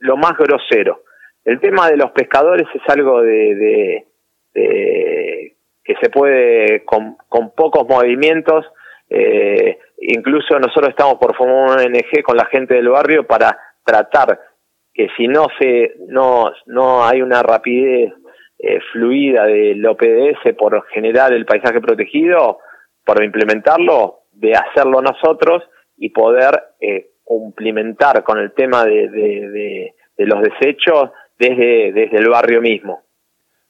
lo 0.00 0.16
más 0.16 0.36
grosero. 0.36 1.02
El 1.48 1.60
tema 1.60 1.88
de 1.88 1.96
los 1.96 2.10
pescadores 2.10 2.66
es 2.74 2.82
algo 2.88 3.22
de, 3.22 4.04
que 4.52 5.94
se 5.98 6.10
puede 6.10 6.84
con, 6.84 7.16
pocos 7.56 7.88
movimientos 7.88 8.66
eh, 9.08 9.78
incluso 9.98 10.58
nosotros 10.58 10.90
estamos 10.90 11.14
por 11.14 11.34
formar 11.34 11.78
una 11.78 11.82
ONG 11.84 12.22
con 12.22 12.36
la 12.36 12.44
gente 12.44 12.74
del 12.74 12.90
barrio 12.90 13.26
para 13.26 13.58
tratar 13.82 14.38
que 14.92 15.08
si 15.16 15.26
no 15.26 15.46
se 15.58 15.94
no 16.08 16.52
no 16.66 17.06
hay 17.06 17.22
una 17.22 17.42
rapidez 17.42 18.12
eh, 18.58 18.80
fluida 18.92 19.46
del 19.46 19.86
OPDS 19.86 20.54
por 20.58 20.86
generar 20.88 21.32
el 21.32 21.46
paisaje 21.46 21.80
protegido, 21.80 22.58
por 23.06 23.24
implementarlo, 23.24 24.24
de 24.32 24.52
hacerlo 24.52 25.00
nosotros 25.00 25.62
y 25.96 26.10
poder 26.10 26.60
eh, 26.78 27.12
cumplimentar 27.24 28.22
con 28.22 28.38
el 28.38 28.52
tema 28.52 28.84
de, 28.84 29.08
de, 29.08 29.94
los 30.26 30.42
desechos 30.42 31.10
desde, 31.38 31.92
desde 31.92 32.18
el 32.18 32.28
barrio 32.28 32.60
mismo. 32.60 33.02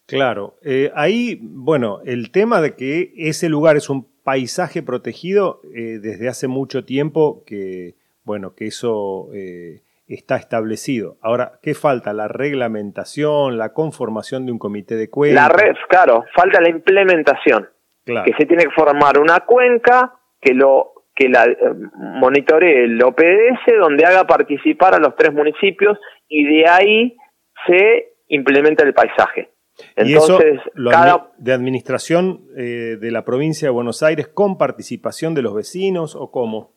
Claro, 0.06 0.54
eh, 0.64 0.90
ahí, 0.94 1.38
bueno, 1.42 2.00
el 2.06 2.30
tema 2.30 2.62
de 2.62 2.74
que 2.74 3.12
ese 3.16 3.50
lugar 3.50 3.76
es 3.76 3.90
un 3.90 4.08
paisaje 4.24 4.82
protegido 4.82 5.60
eh, 5.74 5.98
desde 6.00 6.28
hace 6.28 6.48
mucho 6.48 6.84
tiempo 6.84 7.44
que, 7.46 7.94
bueno, 8.24 8.54
que 8.54 8.66
eso 8.66 9.28
eh, 9.34 9.82
está 10.06 10.36
establecido. 10.36 11.16
Ahora, 11.20 11.58
¿qué 11.62 11.74
falta? 11.74 12.12
La 12.12 12.28
reglamentación, 12.28 13.58
la 13.58 13.72
conformación 13.72 14.46
de 14.46 14.52
un 14.52 14.58
comité 14.58 14.96
de 14.96 15.10
cuenca. 15.10 15.42
La 15.42 15.48
red, 15.48 15.74
claro, 15.88 16.24
falta 16.34 16.60
la 16.60 16.70
implementación. 16.70 17.68
Que 18.04 18.32
se 18.38 18.46
tiene 18.46 18.64
que 18.64 18.70
formar 18.70 19.18
una 19.18 19.40
cuenca 19.40 20.14
que 20.40 20.54
lo 20.54 20.92
que 21.14 21.28
la 21.28 21.44
eh, 21.44 21.56
monitoree 21.94 22.84
el 22.84 23.02
OPDS, 23.02 23.78
donde 23.78 24.06
haga 24.06 24.26
participar 24.26 24.94
a 24.94 24.98
los 24.98 25.14
tres 25.16 25.34
municipios 25.34 25.98
y 26.28 26.44
de 26.44 26.68
ahí 26.68 27.16
se 27.66 28.14
implementa 28.28 28.84
el 28.84 28.94
paisaje. 28.94 29.50
Entonces, 29.94 30.60
cada... 30.90 31.30
de 31.38 31.52
administración 31.52 32.42
eh, 32.56 32.96
de 33.00 33.10
la 33.10 33.24
provincia 33.24 33.68
de 33.68 33.72
Buenos 33.72 34.02
Aires 34.02 34.28
con 34.28 34.58
participación 34.58 35.34
de 35.34 35.42
los 35.42 35.54
vecinos 35.54 36.16
o 36.16 36.30
cómo? 36.30 36.72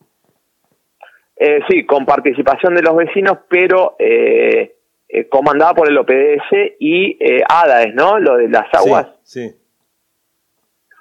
Eh, 1.36 1.60
sí, 1.68 1.86
con 1.86 2.06
participación 2.06 2.76
de 2.76 2.84
los 2.84 2.96
vecinos, 2.96 3.40
pero 3.50 3.96
eh, 3.98 4.76
comandada 5.30 5.74
por 5.74 5.88
el 5.90 5.98
OPDS 5.98 6.76
y 6.80 7.18
eh, 7.20 7.42
ADA, 7.50 7.88
¿no? 7.88 8.20
Lo 8.20 8.38
de 8.38 8.48
las 8.50 8.72
aguas. 8.74 9.08
Sí. 9.24 9.52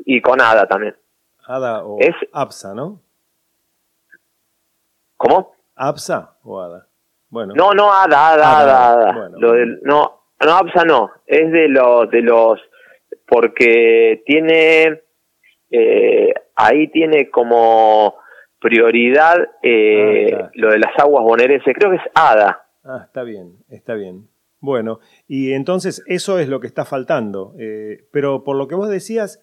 Y 0.06 0.22
con 0.22 0.40
ADA 0.40 0.66
también. 0.66 0.96
ADA 1.46 1.84
o 1.84 1.98
Es- 2.00 2.14
APSA, 2.32 2.74
¿no? 2.74 3.02
¿Cómo? 5.18 5.54
APSA 5.76 6.36
o 6.42 6.60
ADA. 6.60 6.86
Bueno, 7.30 7.54
No, 7.56 7.72
no, 7.72 7.92
ADA, 7.92 8.32
ADA, 8.32 8.58
ADA, 8.60 8.60
ADA, 8.60 8.92
ADA. 8.92 9.12
bueno, 9.18 9.38
Lo 9.38 9.52
del, 9.52 9.80
no, 9.82 10.22
no, 10.44 10.52
APSA 10.56 10.84
no. 10.84 11.10
Es 11.26 11.50
de 11.50 11.68
los, 11.68 12.10
de 12.10 12.22
los, 12.22 12.60
porque 13.26 14.22
tiene, 14.26 15.00
eh, 15.70 16.34
ahí 16.56 16.88
tiene 16.88 17.30
como 17.30 18.16
prioridad 18.58 19.36
eh, 19.62 20.30
Ah, 20.34 20.50
lo 20.54 20.70
de 20.70 20.78
las 20.78 20.92
aguas 20.98 21.24
bonaerenses. 21.24 21.74
Creo 21.78 21.90
que 21.90 21.96
es 21.96 22.02
ADA. 22.14 22.66
Ah, 22.84 23.02
está 23.06 23.22
bien, 23.22 23.56
está 23.68 23.94
bien. 23.94 24.28
Bueno, 24.62 25.00
y 25.26 25.52
entonces 25.52 26.02
eso 26.06 26.38
es 26.38 26.48
lo 26.48 26.60
que 26.60 26.66
está 26.66 26.84
faltando. 26.84 27.54
eh, 27.58 28.04
pero 28.12 28.44
por 28.44 28.56
lo 28.56 28.68
que 28.68 28.74
vos 28.74 28.88
decías, 28.90 29.42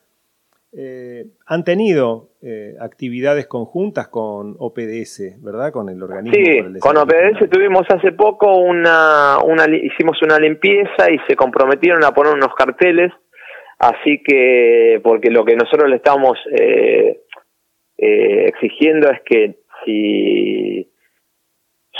eh, 0.73 1.25
han 1.45 1.63
tenido 1.63 2.29
eh, 2.41 2.75
actividades 2.79 3.47
conjuntas 3.47 4.09
con 4.09 4.55
OPDS, 4.59 5.41
¿verdad? 5.41 5.71
Con 5.71 5.89
el 5.89 6.01
organismo. 6.03 6.33
Sí, 6.33 6.57
el 6.57 6.79
con 6.79 6.97
OPDS 6.97 7.49
tuvimos 7.49 7.83
hace 7.89 8.11
poco 8.11 8.57
una, 8.57 9.37
una, 9.43 9.65
hicimos 9.75 10.21
una 10.21 10.37
limpieza 10.37 11.09
y 11.09 11.19
se 11.27 11.35
comprometieron 11.35 12.03
a 12.03 12.11
poner 12.11 12.33
unos 12.33 12.53
carteles, 12.55 13.11
así 13.79 14.21
que, 14.23 14.99
porque 15.03 15.31
lo 15.31 15.45
que 15.45 15.55
nosotros 15.55 15.89
le 15.89 15.95
estamos 15.95 16.37
eh, 16.51 17.21
eh, 17.97 18.45
exigiendo 18.47 19.09
es 19.09 19.21
que 19.21 19.59
si, 19.85 20.91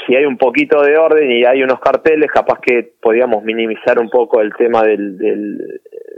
si 0.06 0.16
hay 0.16 0.26
un 0.26 0.38
poquito 0.38 0.82
de 0.82 0.98
orden 0.98 1.32
y 1.32 1.46
hay 1.46 1.64
unos 1.64 1.80
carteles, 1.80 2.30
capaz 2.32 2.60
que 2.60 2.92
podíamos 3.02 3.44
minimizar 3.44 3.98
un 4.00 4.10
poco 4.10 4.42
el 4.42 4.54
tema 4.56 4.84
del, 4.84 5.18
del, 5.18 5.58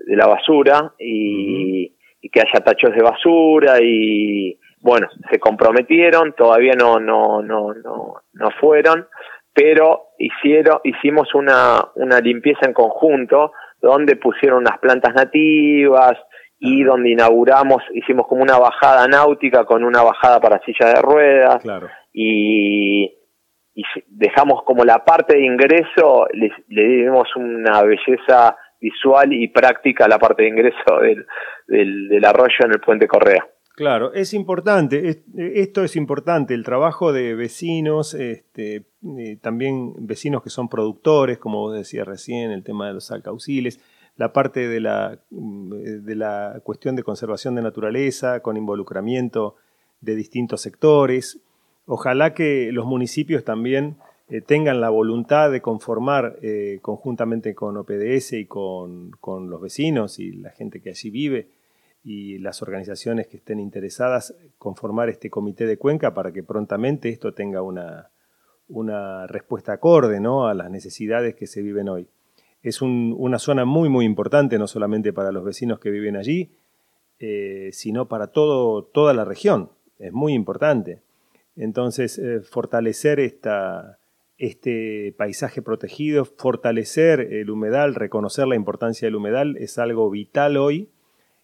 de 0.07 0.15
la 0.15 0.25
basura 0.25 0.93
y, 0.99 1.95
y 2.21 2.29
que 2.29 2.41
haya 2.41 2.63
tachos 2.63 2.93
de 2.93 3.01
basura 3.01 3.77
y 3.81 4.59
bueno, 4.81 5.07
se 5.29 5.39
comprometieron, 5.39 6.33
todavía 6.33 6.73
no, 6.73 6.99
no, 6.99 7.41
no, 7.41 7.73
no, 7.73 8.21
no 8.33 8.49
fueron, 8.59 9.07
pero 9.53 10.07
hicieron, 10.17 10.79
hicimos 10.83 11.33
una, 11.35 11.81
una 11.95 12.19
limpieza 12.19 12.65
en 12.65 12.73
conjunto 12.73 13.51
donde 13.81 14.15
pusieron 14.15 14.59
unas 14.59 14.79
plantas 14.79 15.13
nativas 15.13 16.13
y 16.59 16.83
donde 16.83 17.11
inauguramos, 17.11 17.81
hicimos 17.93 18.27
como 18.27 18.41
una 18.43 18.57
bajada 18.57 19.07
náutica 19.07 19.65
con 19.65 19.83
una 19.83 20.01
bajada 20.03 20.39
para 20.39 20.59
silla 20.65 20.93
de 20.93 21.01
ruedas 21.01 21.61
Claro. 21.61 21.87
y, 22.13 23.05
y 23.73 23.83
dejamos 24.07 24.63
como 24.63 24.83
la 24.83 25.03
parte 25.05 25.37
de 25.37 25.45
ingreso, 25.45 26.27
le, 26.33 26.51
le 26.67 26.83
dimos 26.83 27.33
una 27.35 27.81
belleza 27.83 28.57
visual 28.79 29.33
y 29.33 29.47
práctica 29.49 30.07
la 30.07 30.19
parte 30.19 30.43
de 30.43 30.49
ingreso 30.49 30.99
del, 31.01 31.25
del, 31.67 32.25
arroyo 32.25 32.55
en 32.65 32.71
el 32.71 32.79
puente 32.79 33.07
Correa. 33.07 33.45
Claro, 33.75 34.13
es 34.13 34.33
importante, 34.33 35.07
es- 35.09 35.19
esto 35.37 35.83
es 35.83 35.95
importante, 35.95 36.53
el 36.53 36.63
trabajo 36.63 37.13
de 37.13 37.33
vecinos, 37.35 38.13
este, 38.13 38.83
eh, 39.17 39.37
también 39.41 39.93
vecinos 40.05 40.43
que 40.43 40.49
son 40.49 40.67
productores, 40.67 41.37
como 41.37 41.59
vos 41.59 41.77
decías 41.77 42.05
recién, 42.07 42.51
el 42.51 42.63
tema 42.63 42.87
de 42.87 42.93
los 42.93 43.09
alcauciles, 43.11 43.79
la 44.17 44.33
parte 44.33 44.67
de 44.67 44.81
la, 44.81 45.19
mm, 45.29 45.69
de 46.03 46.15
la 46.15 46.59
cuestión 46.63 46.97
de 46.97 47.03
conservación 47.03 47.55
de 47.55 47.61
naturaleza, 47.61 48.41
con 48.41 48.57
involucramiento 48.57 49.55
de 50.01 50.15
distintos 50.15 50.61
sectores. 50.61 51.39
Ojalá 51.85 52.33
que 52.33 52.71
los 52.73 52.85
municipios 52.85 53.45
también 53.45 53.95
eh, 54.29 54.41
tengan 54.41 54.79
la 54.81 54.89
voluntad 54.89 55.51
de 55.51 55.61
conformar 55.61 56.37
eh, 56.41 56.79
conjuntamente 56.81 57.55
con 57.55 57.77
OPDS 57.77 58.33
y 58.33 58.45
con, 58.45 59.11
con 59.19 59.49
los 59.49 59.61
vecinos 59.61 60.19
y 60.19 60.31
la 60.33 60.51
gente 60.51 60.81
que 60.81 60.89
allí 60.91 61.09
vive 61.09 61.49
y 62.03 62.37
las 62.37 62.61
organizaciones 62.61 63.27
que 63.27 63.37
estén 63.37 63.59
interesadas 63.59 64.33
conformar 64.57 65.09
este 65.09 65.29
comité 65.29 65.65
de 65.65 65.77
cuenca 65.77 66.13
para 66.13 66.31
que 66.31 66.43
prontamente 66.43 67.09
esto 67.09 67.33
tenga 67.33 67.61
una, 67.61 68.09
una 68.69 69.27
respuesta 69.27 69.73
acorde 69.73 70.19
¿no? 70.19 70.47
a 70.47 70.53
las 70.53 70.69
necesidades 70.71 71.35
que 71.35 71.45
se 71.47 71.61
viven 71.61 71.89
hoy. 71.89 72.07
Es 72.61 72.81
un- 72.81 73.13
una 73.17 73.37
zona 73.39 73.65
muy, 73.65 73.89
muy 73.89 74.05
importante, 74.05 74.57
no 74.57 74.67
solamente 74.67 75.11
para 75.13 75.31
los 75.31 75.43
vecinos 75.43 75.79
que 75.79 75.89
viven 75.91 76.15
allí, 76.15 76.51
eh, 77.19 77.69
sino 77.73 78.07
para 78.07 78.27
todo, 78.27 78.83
toda 78.83 79.13
la 79.13 79.25
región. 79.25 79.69
Es 79.97 80.13
muy 80.13 80.33
importante. 80.33 81.01
Entonces, 81.57 82.21
fortalecer 82.49 83.19
esta, 83.19 83.98
este 84.39 85.13
paisaje 85.17 85.61
protegido, 85.61 86.25
fortalecer 86.25 87.19
el 87.19 87.49
humedal, 87.49 87.93
reconocer 87.93 88.47
la 88.47 88.55
importancia 88.55 89.05
del 89.05 89.15
humedal 89.15 89.57
es 89.57 89.77
algo 89.77 90.09
vital 90.09 90.57
hoy. 90.57 90.89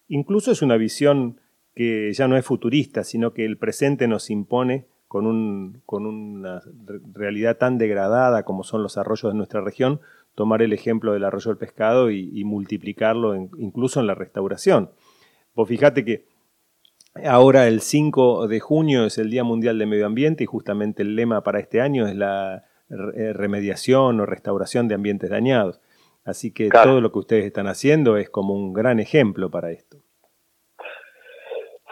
Incluso 0.08 0.50
es 0.50 0.62
una 0.62 0.76
visión 0.76 1.40
que 1.74 2.10
ya 2.14 2.26
no 2.26 2.36
es 2.36 2.44
futurista, 2.44 3.04
sino 3.04 3.32
que 3.32 3.44
el 3.44 3.58
presente 3.58 4.08
nos 4.08 4.30
impone 4.30 4.86
con, 5.08 5.26
un- 5.26 5.82
con 5.84 6.06
una 6.06 6.60
re- 6.86 7.00
realidad 7.12 7.58
tan 7.58 7.76
degradada 7.78 8.44
como 8.44 8.64
son 8.64 8.82
los 8.82 8.96
arroyos 8.96 9.30
de 9.32 9.36
nuestra 9.36 9.60
región, 9.60 10.00
tomar 10.34 10.62
el 10.62 10.72
ejemplo 10.72 11.12
del 11.12 11.24
arroyo 11.24 11.50
del 11.50 11.58
pescado 11.58 12.10
y, 12.10 12.42
multiplicarlo 12.44 13.36
incluso 13.36 14.00
en 14.00 14.06
la 14.06 14.14
restauración. 14.14 14.90
Vos 15.54 15.68
fijate 15.68 16.04
que 16.04 16.24
ahora 17.24 17.66
el 17.68 17.80
5 17.82 18.46
de 18.48 18.60
junio 18.60 19.04
es 19.06 19.18
el 19.18 19.30
Día 19.30 19.44
Mundial 19.44 19.78
de 19.78 19.86
Medio 19.86 20.06
Ambiente 20.06 20.44
y 20.44 20.46
justamente 20.46 21.02
el 21.02 21.14
lema 21.16 21.42
para 21.42 21.60
este 21.60 21.80
año 21.80 22.06
es 22.06 22.14
la 22.16 22.64
remediación 22.88 24.20
o 24.20 24.26
restauración 24.26 24.88
de 24.88 24.94
ambientes 24.94 25.30
dañados. 25.30 25.80
Así 26.24 26.52
que 26.52 26.68
Claro. 26.68 26.90
todo 26.90 27.00
lo 27.00 27.12
que 27.12 27.18
ustedes 27.20 27.44
están 27.44 27.68
haciendo 27.68 28.16
es 28.16 28.28
como 28.30 28.54
un 28.54 28.72
gran 28.72 28.98
ejemplo 29.00 29.50
para 29.50 29.70
esto. 29.70 29.98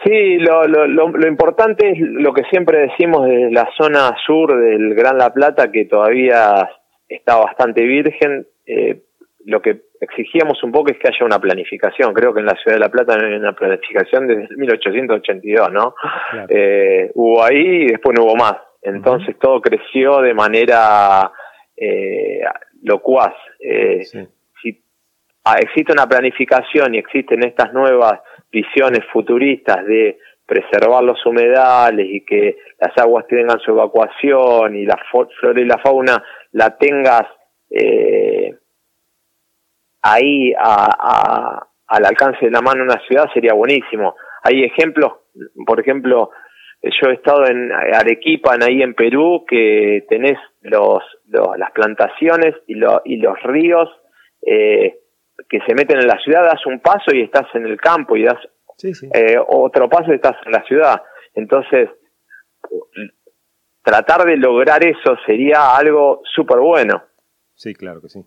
Sí, 0.03 0.37
lo, 0.37 0.67
lo, 0.67 0.85
lo, 0.87 1.07
lo 1.09 1.27
importante 1.27 1.89
es 1.91 1.97
lo 1.99 2.33
que 2.33 2.43
siempre 2.51 2.79
decimos 2.81 3.25
de 3.25 3.49
la 3.51 3.67
zona 3.77 4.15
sur 4.25 4.55
del 4.59 4.93
Gran 4.93 5.17
La 5.17 5.33
Plata, 5.33 5.71
que 5.71 5.85
todavía 5.85 6.69
está 7.07 7.37
bastante 7.37 7.81
virgen. 7.83 8.45
Eh, 8.67 9.01
lo 9.45 9.61
que 9.61 9.85
exigíamos 10.01 10.61
un 10.63 10.71
poco 10.71 10.91
es 10.91 10.97
que 10.99 11.07
haya 11.07 11.25
una 11.25 11.39
planificación. 11.39 12.13
Creo 12.13 12.33
que 12.33 12.41
en 12.41 12.45
la 12.45 12.55
ciudad 12.55 12.75
de 12.75 12.79
La 12.81 12.89
Plata 12.89 13.17
no 13.17 13.25
hay 13.25 13.33
una 13.33 13.53
planificación 13.53 14.27
desde 14.27 14.43
el 14.43 14.57
1882, 14.57 15.71
¿no? 15.71 15.95
Claro. 16.31 16.47
Eh, 16.49 17.11
hubo 17.15 17.43
ahí 17.43 17.83
y 17.83 17.87
después 17.87 18.15
no 18.15 18.25
hubo 18.25 18.35
más. 18.35 18.57
Entonces 18.85 19.37
todo 19.39 19.61
creció 19.61 20.21
de 20.21 20.33
manera 20.33 21.31
eh, 21.77 22.41
locuaz. 22.83 23.33
Eh, 23.59 24.03
Sí. 24.05 24.27
si 24.61 24.83
ah, 25.43 25.57
existe 25.59 25.91
una 25.91 26.07
planificación 26.07 26.95
y 26.95 26.99
existen 26.99 27.43
estas 27.43 27.73
nuevas 27.73 28.19
visiones 28.51 29.01
futuristas 29.11 29.85
de 29.85 30.17
preservar 30.45 31.03
los 31.03 31.25
humedales 31.25 32.05
y 32.09 32.23
que 32.23 32.57
las 32.79 32.95
aguas 32.97 33.25
tengan 33.27 33.59
su 33.59 33.71
evacuación 33.71 34.75
y 34.75 34.85
la 34.85 34.97
flora 35.39 35.59
y 35.59 35.65
la 35.65 35.77
fauna 35.79 36.23
la 36.51 36.77
tengas 36.77 37.23
eh, 37.71 38.55
ahí 40.01 40.53
a- 40.53 40.95
a- 40.99 41.67
al 41.87 42.05
alcance 42.05 42.45
de 42.45 42.51
la 42.51 42.61
mano 42.61 42.81
en 42.83 42.89
una 42.89 43.01
ciudad 43.07 43.25
sería 43.33 43.53
buenísimo. 43.53 44.15
Hay 44.43 44.63
ejemplos, 44.63 45.13
por 45.65 45.79
ejemplo, 45.79 46.29
yo 46.83 47.09
he 47.09 47.13
estado 47.13 47.45
en 47.47 47.71
Arequipa, 47.71 48.55
en 48.55 48.63
ahí 48.63 48.81
en 48.81 48.93
Perú, 48.93 49.43
que 49.47 50.05
tenés 50.09 50.37
los, 50.61 50.99
los- 51.27 51.57
las 51.57 51.71
plantaciones 51.71 52.55
y, 52.67 52.75
lo- 52.75 53.01
y 53.05 53.17
los 53.17 53.41
ríos 53.43 53.89
eh, 54.41 54.99
que 55.49 55.59
se 55.67 55.73
meten 55.73 55.97
en 55.99 56.07
la 56.07 56.19
ciudad, 56.19 56.43
das 56.43 56.65
un 56.65 56.79
paso 56.79 57.13
y 57.13 57.21
estás 57.21 57.47
en 57.55 57.65
el 57.65 57.77
campo 57.81 58.15
y 58.15 58.23
das 58.23 58.37
Sí, 58.77 58.93
sí. 58.93 59.09
eh, 59.13 59.37
otro 59.47 59.89
paso 59.89 60.11
y 60.11 60.15
estás 60.15 60.35
en 60.45 60.51
la 60.51 60.63
ciudad. 60.65 61.01
Entonces, 61.33 61.89
tratar 63.83 64.25
de 64.25 64.37
lograr 64.37 64.83
eso 64.83 65.15
sería 65.25 65.75
algo 65.75 66.21
súper 66.35 66.59
bueno. 66.59 67.03
Sí, 67.53 67.73
claro 67.73 68.01
que 68.01 68.09
sí. 68.09 68.23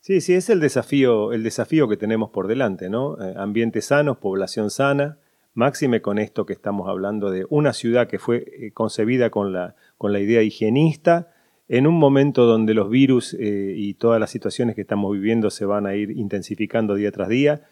Sí, 0.00 0.20
sí, 0.20 0.34
es 0.34 0.48
el 0.50 0.60
desafío, 0.60 1.32
el 1.32 1.42
desafío 1.42 1.88
que 1.88 1.96
tenemos 1.96 2.30
por 2.30 2.46
delante, 2.46 2.88
¿no? 2.88 3.16
Eh, 3.22 3.34
ambientes 3.36 3.86
sanos, 3.86 4.16
población 4.18 4.70
sana, 4.70 5.18
máxime 5.60 6.00
con 6.00 6.18
esto 6.18 6.46
que 6.46 6.54
estamos 6.54 6.88
hablando 6.88 7.30
de 7.30 7.46
una 7.50 7.72
ciudad 7.72 8.08
que 8.08 8.18
fue 8.18 8.36
eh, 8.38 8.72
concebida 8.72 9.28
con 9.30 9.52
la, 9.52 9.74
con 9.98 10.12
la 10.12 10.18
idea 10.20 10.42
higienista, 10.42 11.28
en 11.68 11.86
un 11.86 11.94
momento 11.94 12.46
donde 12.46 12.72
los 12.74 12.88
virus 12.88 13.34
eh, 13.34 13.74
y 13.76 13.94
todas 13.94 14.18
las 14.18 14.30
situaciones 14.30 14.74
que 14.74 14.80
estamos 14.80 15.12
viviendo 15.12 15.50
se 15.50 15.66
van 15.66 15.86
a 15.86 15.94
ir 15.94 16.10
intensificando 16.10 16.94
día 16.94 17.12
tras 17.12 17.28
día, 17.28 17.62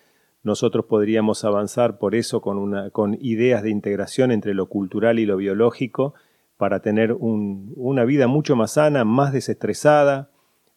nosotros 0.43 0.85
podríamos 0.85 1.45
avanzar 1.45 1.99
por 1.99 2.15
eso 2.15 2.41
con, 2.41 2.59
una, 2.59 2.91
con 2.91 3.17
ideas 3.21 3.63
de 3.63 3.71
integración 3.71 4.31
entre 4.31 4.53
lo 4.55 4.67
cultural 4.67 5.19
y 5.19 5.27
lo 5.27 5.37
biológico 5.39 6.15
para 6.59 6.81
tener 6.81 7.13
un- 7.13 7.73
una 7.77 8.05
vida 8.05 8.27
mucho 8.29 8.55
más 8.55 8.73
sana, 8.73 9.05
más 9.05 9.33
desestresada, 9.33 10.31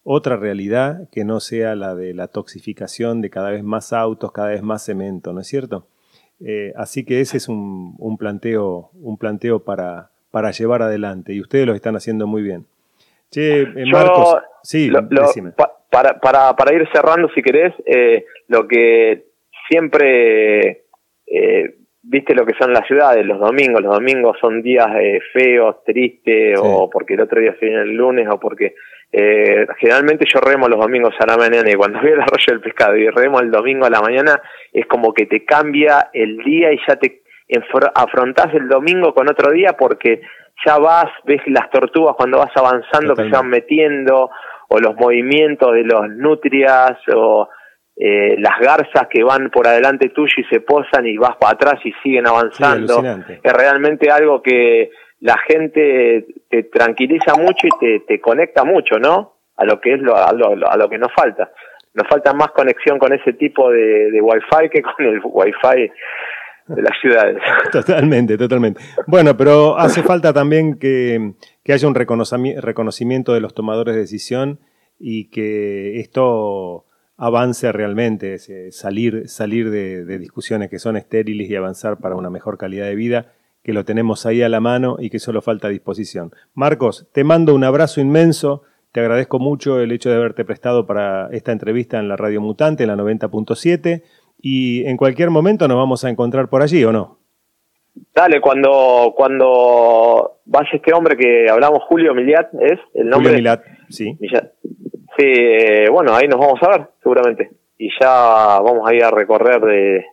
otra 0.03 0.35
realidad 0.37 1.09
que 1.11 1.25
no 1.25 1.39
sea 1.39 1.75
la 1.75 1.93
de 1.93 2.13
la 2.15 2.27
toxificación 2.27 3.21
de 3.21 3.29
cada 3.29 3.51
vez 3.51 3.63
más 3.63 3.91
autos, 3.93 4.31
cada 4.31 4.49
vez 4.49 4.63
más 4.63 4.83
cemento, 4.85 5.31
¿no 5.33 5.41
es 5.41 5.47
cierto? 5.47 5.85
Eh, 6.43 6.73
así 6.75 7.05
que 7.05 7.21
ese 7.21 7.37
es 7.37 7.47
un, 7.47 7.95
un 7.99 8.17
planteo, 8.17 8.89
un 9.01 9.17
planteo 9.17 9.59
para, 9.59 10.09
para 10.31 10.51
llevar 10.51 10.81
adelante. 10.81 11.33
Y 11.33 11.41
ustedes 11.41 11.67
lo 11.67 11.75
están 11.75 11.95
haciendo 11.95 12.25
muy 12.27 12.41
bien. 12.41 12.65
Che, 13.29 13.61
eh, 13.61 13.85
Marcos, 13.89 14.37
sí, 14.61 14.91
para, 15.89 16.19
para, 16.19 16.53
para, 16.55 16.73
ir 16.73 16.87
cerrando, 16.93 17.29
si 17.33 17.41
querés, 17.41 17.73
eh, 17.85 18.25
lo 18.49 18.67
que 18.67 19.23
siempre, 19.69 20.83
eh, 21.27 21.75
viste 22.01 22.35
lo 22.35 22.45
que 22.45 22.53
son 22.59 22.73
las 22.73 22.85
ciudades, 22.87 23.25
los 23.25 23.39
domingos, 23.39 23.81
los 23.81 23.93
domingos 23.93 24.37
son 24.41 24.61
días 24.61 24.87
feos, 25.31 25.81
tristes, 25.85 26.59
o 26.61 26.89
porque 26.89 27.13
el 27.13 27.21
otro 27.21 27.39
día 27.39 27.55
se 27.57 27.65
viene 27.65 27.83
el 27.83 27.95
lunes, 27.95 28.27
o 28.29 28.37
porque 28.37 28.75
generalmente 29.11 30.25
yo 30.33 30.39
remo 30.39 30.67
los 30.67 30.79
domingos 30.79 31.13
a 31.19 31.25
la 31.25 31.37
mañana 31.37 31.69
y 31.69 31.75
cuando 31.75 31.99
veo 32.03 32.15
el 32.15 32.21
arroyo 32.21 32.45
del 32.47 32.61
pescado 32.61 32.95
y 32.95 33.09
remo 33.09 33.39
el 33.39 33.51
domingo 33.51 33.85
a 33.85 33.89
la 33.89 34.01
mañana, 34.01 34.41
es 34.71 34.85
como 34.87 35.13
que 35.13 35.25
te 35.25 35.43
cambia 35.45 36.09
el 36.13 36.37
día 36.37 36.71
y 36.71 36.79
ya 36.87 36.95
te 36.95 37.21
afrontás 37.95 38.53
el 38.53 38.69
domingo 38.69 39.13
con 39.13 39.29
otro 39.29 39.51
día 39.51 39.73
porque 39.77 40.21
ya 40.65 40.77
vas, 40.77 41.07
ves 41.25 41.41
las 41.47 41.69
tortugas 41.69 42.15
cuando 42.15 42.37
vas 42.37 42.51
avanzando 42.55 43.15
que 43.15 43.23
se 43.23 43.29
van 43.29 43.49
metiendo, 43.49 44.29
o 44.69 44.79
los 44.79 44.95
movimientos 44.95 45.73
de 45.73 45.83
los 45.83 46.09
nutrias, 46.09 46.97
o 47.13 47.49
eh, 47.97 48.35
las 48.39 48.59
garzas 48.59 49.07
que 49.09 49.23
van 49.23 49.49
por 49.49 49.67
adelante 49.67 50.09
tuyo 50.09 50.33
y 50.37 50.43
se 50.45 50.61
posan 50.61 51.05
y 51.05 51.17
vas 51.17 51.35
para 51.37 51.53
atrás 51.53 51.75
y 51.83 51.91
siguen 52.03 52.27
avanzando. 52.27 53.03
es 53.43 53.53
realmente 53.53 54.09
algo 54.09 54.41
que 54.41 54.91
la 55.21 55.37
gente 55.47 56.25
te 56.49 56.63
tranquiliza 56.63 57.35
mucho 57.35 57.67
y 57.67 57.79
te, 57.79 57.99
te 58.01 58.19
conecta 58.19 58.63
mucho, 58.63 58.99
¿no? 58.99 59.35
A 59.55 59.65
lo 59.65 59.79
que 59.79 59.93
es 59.93 60.01
lo, 60.01 60.15
a, 60.15 60.33
lo, 60.33 60.69
a 60.69 60.77
lo 60.77 60.89
que 60.89 60.97
nos 60.97 61.13
falta. 61.13 61.51
Nos 61.93 62.07
falta 62.07 62.33
más 62.33 62.51
conexión 62.51 62.97
con 62.99 63.13
ese 63.13 63.33
tipo 63.33 63.69
de, 63.69 64.11
de 64.11 64.21
wifi 64.21 64.69
que 64.71 64.81
con 64.81 65.05
el 65.05 65.21
wifi 65.23 65.91
de 66.67 66.81
las 66.81 66.97
ciudades. 67.01 67.37
Totalmente, 67.71 68.37
totalmente. 68.37 68.81
Bueno, 69.07 69.35
pero 69.35 69.77
hace 69.77 70.03
falta 70.03 70.33
también 70.33 70.77
que, 70.77 71.33
haya 71.67 71.87
un 71.87 71.95
reconocimiento 71.95 73.33
de 73.33 73.41
los 73.41 73.53
tomadores 73.53 73.95
de 73.95 74.01
decisión 74.01 74.59
y 74.99 75.29
que 75.29 75.99
esto 75.99 76.85
avance 77.17 77.71
realmente, 77.71 78.37
salir, 78.71 79.27
salir 79.27 79.69
de, 79.69 80.17
discusiones 80.17 80.69
que 80.69 80.79
son 80.79 80.97
estériles 80.97 81.49
y 81.49 81.55
avanzar 81.55 81.97
para 81.97 82.15
una 82.15 82.29
mejor 82.29 82.57
calidad 82.57 82.85
de 82.85 82.95
vida, 82.95 83.33
que 83.63 83.73
lo 83.73 83.85
tenemos 83.85 84.25
ahí 84.25 84.41
a 84.41 84.49
la 84.49 84.59
mano 84.59 84.97
y 84.99 85.09
que 85.09 85.19
solo 85.19 85.41
falta 85.41 85.69
disposición. 85.69 86.31
Marcos, 86.53 87.07
te 87.13 87.23
mando 87.23 87.53
un 87.53 87.63
abrazo 87.63 88.01
inmenso, 88.01 88.63
te 88.91 88.99
agradezco 88.99 89.39
mucho 89.39 89.79
el 89.79 89.91
hecho 89.91 90.09
de 90.09 90.15
haberte 90.15 90.45
prestado 90.45 90.85
para 90.85 91.29
esta 91.31 91.51
entrevista 91.51 91.99
en 91.99 92.07
la 92.07 92.17
Radio 92.17 92.41
Mutante, 92.41 92.83
en 92.83 92.89
la 92.89 92.95
90.7 92.95 94.03
y 94.41 94.85
en 94.85 94.97
cualquier 94.97 95.29
momento 95.29 95.67
nos 95.67 95.77
vamos 95.77 96.03
a 96.03 96.09
encontrar 96.09 96.49
por 96.49 96.61
allí, 96.61 96.83
¿o 96.83 96.91
no? 96.91 97.19
Dale, 98.15 98.39
cuando, 98.41 99.13
cuando 99.15 100.39
vaya 100.45 100.69
este 100.73 100.93
hombre 100.93 101.17
que 101.17 101.47
hablamos, 101.49 101.83
Julio 101.87 102.13
Miliat, 102.13 102.53
¿es 102.55 102.79
el 102.93 103.09
nombre? 103.09 103.29
Julio 103.29 103.37
Miliat, 103.37 103.63
sí. 103.89 104.17
Sí, 105.17 105.25
eh, 105.25 105.89
bueno, 105.91 106.15
ahí 106.15 106.27
nos 106.27 106.39
vamos 106.39 106.59
a 106.63 106.69
ver, 106.69 106.87
seguramente. 107.03 107.51
Y 107.77 107.89
ya 107.99 108.59
vamos 108.61 108.89
a 108.89 108.93
ir 108.93 109.03
a 109.03 109.11
recorrer 109.11 109.59
de 109.61 110.05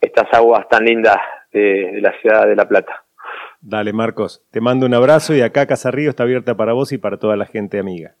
estas 0.00 0.26
aguas 0.32 0.66
tan 0.68 0.84
lindas 0.84 1.16
de, 1.52 1.92
de 1.92 2.00
la 2.00 2.12
ciudad 2.20 2.46
de 2.46 2.56
La 2.56 2.68
Plata. 2.68 3.04
Dale, 3.60 3.92
Marcos, 3.92 4.42
te 4.50 4.60
mando 4.60 4.86
un 4.86 4.94
abrazo 4.94 5.34
y 5.34 5.42
acá 5.42 5.66
Casa 5.66 5.90
Río 5.90 6.10
está 6.10 6.22
abierta 6.22 6.56
para 6.56 6.72
vos 6.72 6.92
y 6.92 6.98
para 6.98 7.18
toda 7.18 7.36
la 7.36 7.46
gente 7.46 7.78
amiga. 7.78 8.14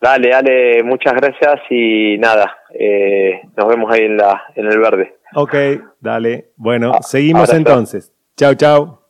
Dale, 0.00 0.30
dale, 0.30 0.82
muchas 0.82 1.14
gracias 1.14 1.60
y 1.70 2.18
nada, 2.18 2.56
eh, 2.74 3.40
nos 3.56 3.68
vemos 3.68 3.90
ahí 3.90 4.02
en, 4.02 4.16
la, 4.16 4.42
en 4.56 4.66
el 4.66 4.78
verde. 4.78 5.14
Ok, 5.34 5.54
dale. 6.00 6.50
Bueno, 6.56 6.92
ah, 6.92 7.02
seguimos 7.02 7.54
entonces. 7.54 8.12
Chao, 8.36 8.54
chao. 8.54 9.06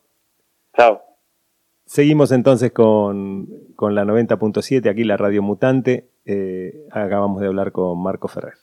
Chao. 0.77 1.01
Seguimos 1.85 2.31
entonces 2.31 2.71
con, 2.71 3.47
con 3.75 3.95
la 3.95 4.05
90.7, 4.05 4.89
aquí 4.89 5.03
la 5.03 5.17
Radio 5.17 5.41
Mutante. 5.41 6.09
Eh, 6.25 6.85
acabamos 6.91 7.41
de 7.41 7.47
hablar 7.47 7.71
con 7.71 8.01
Marco 8.01 8.27
Ferrer. 8.27 8.53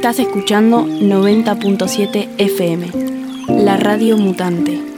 Estás 0.00 0.18
escuchando 0.18 0.86
90.7 0.86 2.30
FM 2.38 2.90
la 3.62 3.76
radio 3.76 4.16
mutante. 4.16 4.89